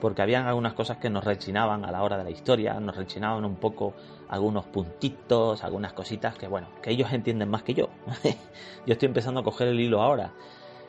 porque 0.00 0.22
habían 0.22 0.46
algunas 0.46 0.74
cosas 0.74 0.98
que 0.98 1.08
nos 1.08 1.24
rechinaban 1.24 1.84
a 1.84 1.90
la 1.90 2.02
hora 2.02 2.18
de 2.18 2.24
la 2.24 2.30
historia, 2.30 2.78
nos 2.80 2.96
rechinaban 2.96 3.44
un 3.44 3.56
poco 3.56 3.94
algunos 4.28 4.66
puntitos, 4.66 5.64
algunas 5.64 5.92
cositas 5.92 6.36
que, 6.36 6.46
bueno, 6.46 6.68
que 6.82 6.90
ellos 6.90 7.12
entienden 7.12 7.48
más 7.48 7.62
que 7.62 7.74
yo. 7.74 7.88
yo 8.86 8.92
estoy 8.92 9.06
empezando 9.06 9.40
a 9.40 9.44
coger 9.44 9.68
el 9.68 9.80
hilo 9.80 10.02
ahora. 10.02 10.32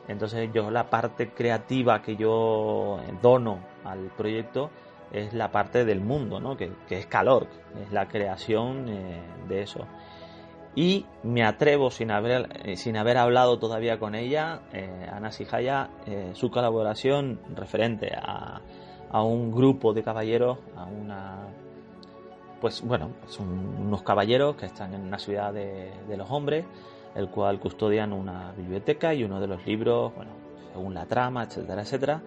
Entonces 0.08 0.50
yo 0.52 0.70
la 0.70 0.88
parte 0.88 1.30
creativa 1.30 2.02
que 2.02 2.16
yo 2.16 3.00
dono 3.22 3.58
al 3.84 4.10
proyecto 4.16 4.70
es 5.12 5.32
la 5.34 5.50
parte 5.50 5.84
del 5.84 6.00
mundo, 6.00 6.40
¿no? 6.40 6.56
que, 6.56 6.72
es 6.90 7.06
calor, 7.06 7.46
es 7.80 7.92
la 7.92 8.08
creación 8.08 8.88
eh, 8.88 9.22
de 9.48 9.62
eso. 9.62 9.86
Y 10.76 11.06
me 11.22 11.42
atrevo, 11.42 11.90
sin 11.90 12.10
haber, 12.10 12.50
eh, 12.62 12.76
sin 12.76 12.98
haber 12.98 13.16
hablado 13.16 13.58
todavía 13.58 13.98
con 13.98 14.14
ella, 14.14 14.60
eh, 14.74 15.08
Ana 15.10 15.30
eh, 16.06 16.30
su 16.34 16.50
colaboración 16.50 17.40
referente 17.54 18.12
a, 18.14 18.60
a, 19.10 19.22
un 19.22 19.50
grupo 19.50 19.94
de 19.94 20.02
caballeros, 20.02 20.58
a 20.76 20.84
una. 20.84 21.48
Pues 22.60 22.82
bueno, 22.82 23.12
son 23.26 23.48
unos 23.86 24.02
caballeros 24.02 24.56
que 24.56 24.66
están 24.66 24.92
en 24.92 25.00
una 25.00 25.18
ciudad 25.18 25.54
de, 25.54 25.92
de 26.06 26.16
los 26.18 26.30
hombres, 26.30 26.66
el 27.14 27.30
cual 27.30 27.58
custodian 27.58 28.12
una 28.12 28.52
biblioteca 28.52 29.14
y 29.14 29.24
uno 29.24 29.40
de 29.40 29.46
los 29.46 29.64
libros, 29.64 30.14
bueno, 30.14 30.32
según 30.74 30.92
la 30.92 31.06
trama, 31.06 31.44
etcétera, 31.44 31.82
etcétera 31.82 32.22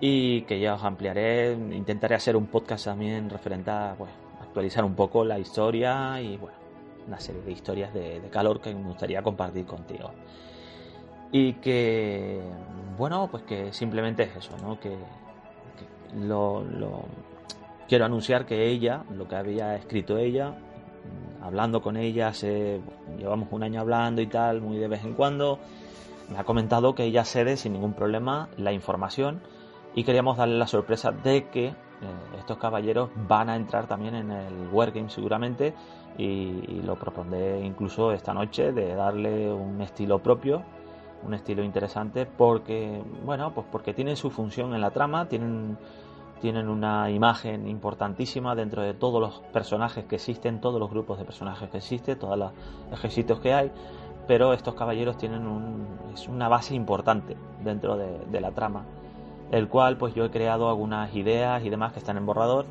y 0.00 0.42
que 0.42 0.58
ya 0.58 0.74
os 0.74 0.82
ampliaré. 0.82 1.52
Intentaré 1.52 2.14
hacer 2.14 2.36
un 2.36 2.46
podcast 2.46 2.86
también 2.86 3.28
referente 3.28 3.70
a 3.70 3.94
pues, 3.96 4.10
actualizar 4.40 4.84
un 4.84 4.94
poco 4.94 5.24
la 5.24 5.38
historia 5.38 6.20
y 6.20 6.36
bueno, 6.38 6.56
una 7.06 7.20
serie 7.20 7.42
de 7.42 7.52
historias 7.52 7.92
de, 7.92 8.20
calor 8.30 8.60
que 8.60 8.74
me 8.74 8.82
gustaría 8.82 9.22
compartir 9.22 9.66
contigo. 9.66 10.10
Y 11.32 11.54
que, 11.54 12.40
bueno, 12.98 13.28
pues 13.30 13.44
que 13.44 13.72
simplemente 13.72 14.24
es 14.24 14.36
eso, 14.36 14.56
¿no? 14.58 14.80
Que, 14.80 14.96
lo, 16.18 16.64
quiero 17.88 18.04
anunciar 18.04 18.46
que 18.46 18.66
ella, 18.66 19.04
lo 19.14 19.28
que 19.28 19.36
había 19.36 19.76
escrito 19.76 20.18
ella, 20.18 20.54
hablando 21.40 21.82
con 21.82 21.96
ella, 21.96 22.32
se, 22.32 22.80
llevamos 23.16 23.48
un 23.52 23.62
año 23.62 23.80
hablando 23.80 24.22
y 24.22 24.26
tal, 24.26 24.60
muy 24.60 24.78
de 24.78 24.88
vez 24.88 25.04
en 25.04 25.14
cuando, 25.14 25.60
me 26.28 26.38
ha 26.38 26.44
comentado 26.44 26.96
que 26.96 27.04
ella 27.04 27.24
cede 27.24 27.56
sin 27.56 27.74
ningún 27.74 27.92
problema 27.92 28.48
la 28.56 28.72
información 28.72 29.40
y 29.94 30.04
queríamos 30.04 30.36
darle 30.36 30.56
la 30.56 30.66
sorpresa 30.66 31.10
de 31.10 31.48
que 31.48 31.66
eh, 31.66 31.74
estos 32.38 32.58
caballeros 32.58 33.10
van 33.28 33.50
a 33.50 33.56
entrar 33.56 33.86
también 33.86 34.14
en 34.14 34.30
el 34.30 34.68
Wargame 34.72 35.10
seguramente 35.10 35.74
y, 36.16 36.80
lo 36.82 36.96
propondré 36.96 37.60
incluso 37.60 38.12
esta 38.12 38.32
noche 38.32 38.72
de 38.72 38.94
darle 38.94 39.52
un 39.52 39.80
estilo 39.80 40.18
propio 40.18 40.62
un 41.22 41.34
estilo 41.34 41.62
interesante 41.62 42.24
porque 42.26 43.02
bueno 43.24 43.52
pues 43.52 43.66
porque 43.70 43.92
tienen 43.92 44.16
su 44.16 44.30
función 44.30 44.74
en 44.74 44.80
la 44.80 44.90
trama 44.90 45.28
tienen 45.28 45.76
tienen 46.40 46.68
una 46.68 47.10
imagen 47.10 47.68
importantísima 47.68 48.54
dentro 48.54 48.82
de 48.82 48.94
todos 48.94 49.20
los 49.20 49.40
personajes 49.52 50.06
que 50.06 50.16
existen 50.16 50.60
todos 50.60 50.80
los 50.80 50.90
grupos 50.90 51.18
de 51.18 51.26
personajes 51.26 51.68
que 51.68 51.76
existen 51.76 52.18
todos 52.18 52.38
los 52.38 52.52
ejércitos 52.92 53.40
que 53.40 53.52
hay 53.52 53.70
pero 54.26 54.54
estos 54.54 54.74
caballeros 54.74 55.18
tienen 55.18 55.46
un, 55.46 55.86
es 56.14 56.28
una 56.28 56.48
base 56.48 56.74
importante 56.74 57.36
dentro 57.62 57.96
de 57.96 58.40
la 58.40 58.52
trama 58.52 58.84
el 59.50 59.68
cual 59.68 59.96
pues 59.96 60.14
yo 60.14 60.24
he 60.24 60.30
creado 60.30 60.68
algunas 60.68 61.14
ideas 61.14 61.64
y 61.64 61.70
demás 61.70 61.92
que 61.92 61.98
están 61.98 62.16
en 62.16 62.26
borrador 62.26 62.66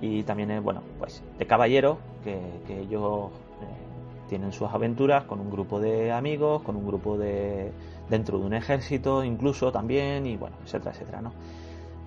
y 0.00 0.22
también 0.22 0.50
es, 0.50 0.62
bueno, 0.62 0.82
pues 0.98 1.22
de 1.38 1.46
caballeros 1.46 1.98
que, 2.22 2.40
ellos 2.68 3.30
eh, 3.62 4.28
tienen 4.28 4.52
sus 4.52 4.68
aventuras 4.70 5.24
con 5.24 5.40
un 5.40 5.50
grupo 5.50 5.80
de 5.80 6.12
amigos, 6.12 6.62
con 6.62 6.76
un 6.76 6.86
grupo 6.86 7.18
de 7.18 7.72
dentro 8.08 8.38
de 8.38 8.44
un 8.44 8.54
ejército 8.54 9.24
incluso 9.24 9.72
también 9.72 10.26
y 10.26 10.36
bueno, 10.36 10.56
etcétera, 10.64 10.92
etcétera, 10.92 11.22
¿no? 11.22 11.32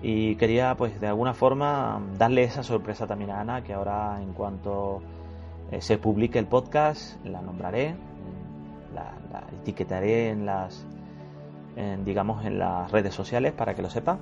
Y 0.00 0.36
quería 0.36 0.76
pues 0.76 1.00
de 1.00 1.08
alguna 1.08 1.34
forma 1.34 2.00
darle 2.16 2.44
esa 2.44 2.62
sorpresa 2.62 3.06
también 3.06 3.30
a 3.30 3.40
Ana 3.40 3.64
que 3.64 3.72
ahora 3.72 4.20
en 4.22 4.32
cuanto 4.32 5.00
eh, 5.72 5.80
se 5.80 5.98
publique 5.98 6.38
el 6.38 6.46
podcast 6.46 7.24
la 7.24 7.40
nombraré, 7.42 7.94
la 8.94 9.42
etiquetaré 9.60 10.30
en 10.30 10.46
las 10.46 10.84
digamos, 12.04 12.44
en 12.44 12.58
las 12.58 12.90
redes 12.90 13.14
sociales 13.14 13.52
para 13.52 13.74
que 13.74 13.82
lo 13.82 13.90
sepa. 13.90 14.18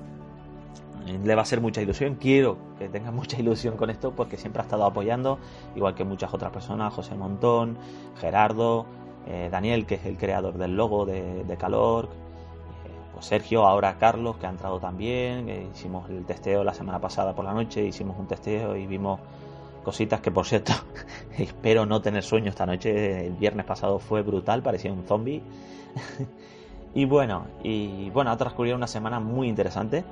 Le 1.23 1.35
va 1.35 1.41
a 1.41 1.43
hacer 1.43 1.61
mucha 1.61 1.81
ilusión, 1.81 2.15
quiero 2.15 2.57
que 2.77 2.89
tenga 2.89 3.11
mucha 3.19 3.39
ilusión 3.39 3.77
con 3.77 3.89
esto 3.89 4.11
porque 4.11 4.37
siempre 4.37 4.61
ha 4.61 4.65
estado 4.65 4.85
apoyando, 4.85 5.39
igual 5.75 5.95
que 5.95 6.03
muchas 6.03 6.33
otras 6.33 6.51
personas, 6.51 6.93
José 6.93 7.15
Montón, 7.15 7.77
Gerardo, 8.19 8.85
eh, 9.25 9.49
Daniel, 9.51 9.85
que 9.85 9.95
es 9.95 10.05
el 10.05 10.17
creador 10.17 10.57
del 10.57 10.75
logo 10.75 11.05
de, 11.05 11.57
Calor, 11.57 12.05
eh, 12.05 12.09
pues 13.13 13.25
Sergio, 13.25 13.65
ahora 13.65 13.97
Carlos, 13.97 14.37
que 14.37 14.47
ha 14.47 14.49
entrado 14.49 14.79
también, 14.79 15.49
hicimos 15.73 16.09
el 16.09 16.25
testeo 16.25 16.63
la 16.63 16.73
semana 16.73 16.99
pasada 16.99 17.33
por 17.33 17.45
la 17.45 17.53
noche, 17.53 17.85
hicimos 17.85 18.17
un 18.19 18.27
testeo 18.27 18.75
y 18.75 18.85
vimos 18.85 19.19
cositas 19.83 20.19
que 20.19 20.31
por 20.31 20.45
cierto 20.45 20.73
espero 21.37 21.85
no 21.85 22.01
tener 22.01 22.21
sueño 22.21 22.49
esta 22.49 22.65
noche. 22.65 23.27
El 23.27 23.33
viernes 23.33 23.65
pasado 23.65 23.99
fue 23.99 24.21
brutal 24.21 24.61
parecía 24.61 24.91
un 24.91 25.03
zombie 25.05 25.41
Y 26.93 27.05
bueno, 27.05 27.45
y 27.63 28.09
bueno, 28.09 28.31
ha 28.31 28.37
transcurrido 28.37 28.75
una 28.75 28.87
semana 28.87 29.19
muy 29.19 29.47
interesante 29.47 30.03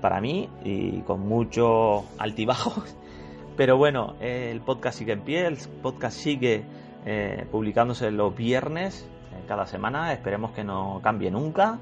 para 0.00 0.20
mí 0.20 0.48
y 0.64 1.00
con 1.02 1.20
mucho 1.26 2.04
altibajo. 2.18 2.82
Pero 3.56 3.76
bueno, 3.76 4.14
el 4.20 4.60
podcast 4.60 4.98
sigue 4.98 5.12
en 5.12 5.20
pie, 5.22 5.46
el 5.46 5.56
podcast 5.82 6.18
sigue 6.18 6.64
eh, 7.06 7.46
publicándose 7.50 8.10
los 8.10 8.36
viernes 8.36 9.06
eh, 9.32 9.44
cada 9.48 9.66
semana. 9.66 10.12
Esperemos 10.12 10.50
que 10.50 10.64
no 10.64 11.00
cambie 11.02 11.30
nunca. 11.30 11.78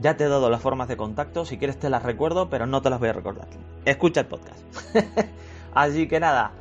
Ya 0.00 0.16
te 0.16 0.24
he 0.24 0.28
dado 0.28 0.50
las 0.50 0.60
formas 0.60 0.88
de 0.88 0.96
contacto, 0.96 1.44
si 1.44 1.58
quieres 1.58 1.78
te 1.78 1.90
las 1.90 2.02
recuerdo, 2.02 2.48
pero 2.48 2.66
no 2.66 2.80
te 2.80 2.90
las 2.90 2.98
voy 2.98 3.10
a 3.10 3.12
recordar. 3.12 3.48
Escucha 3.84 4.20
el 4.20 4.26
podcast. 4.26 4.60
Así 5.74 6.08
que 6.08 6.18
nada, 6.18 6.52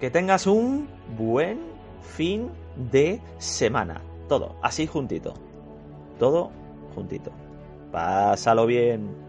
que 0.00 0.10
tengas 0.10 0.46
un 0.46 0.88
buen 1.18 1.60
fin 2.02 2.50
de 2.76 3.20
semana. 3.38 4.00
Todo, 4.28 4.56
así 4.62 4.86
juntito 4.86 5.34
todo 6.24 6.50
juntito. 6.94 7.30
Pásalo 7.92 8.64
bien. 8.64 9.23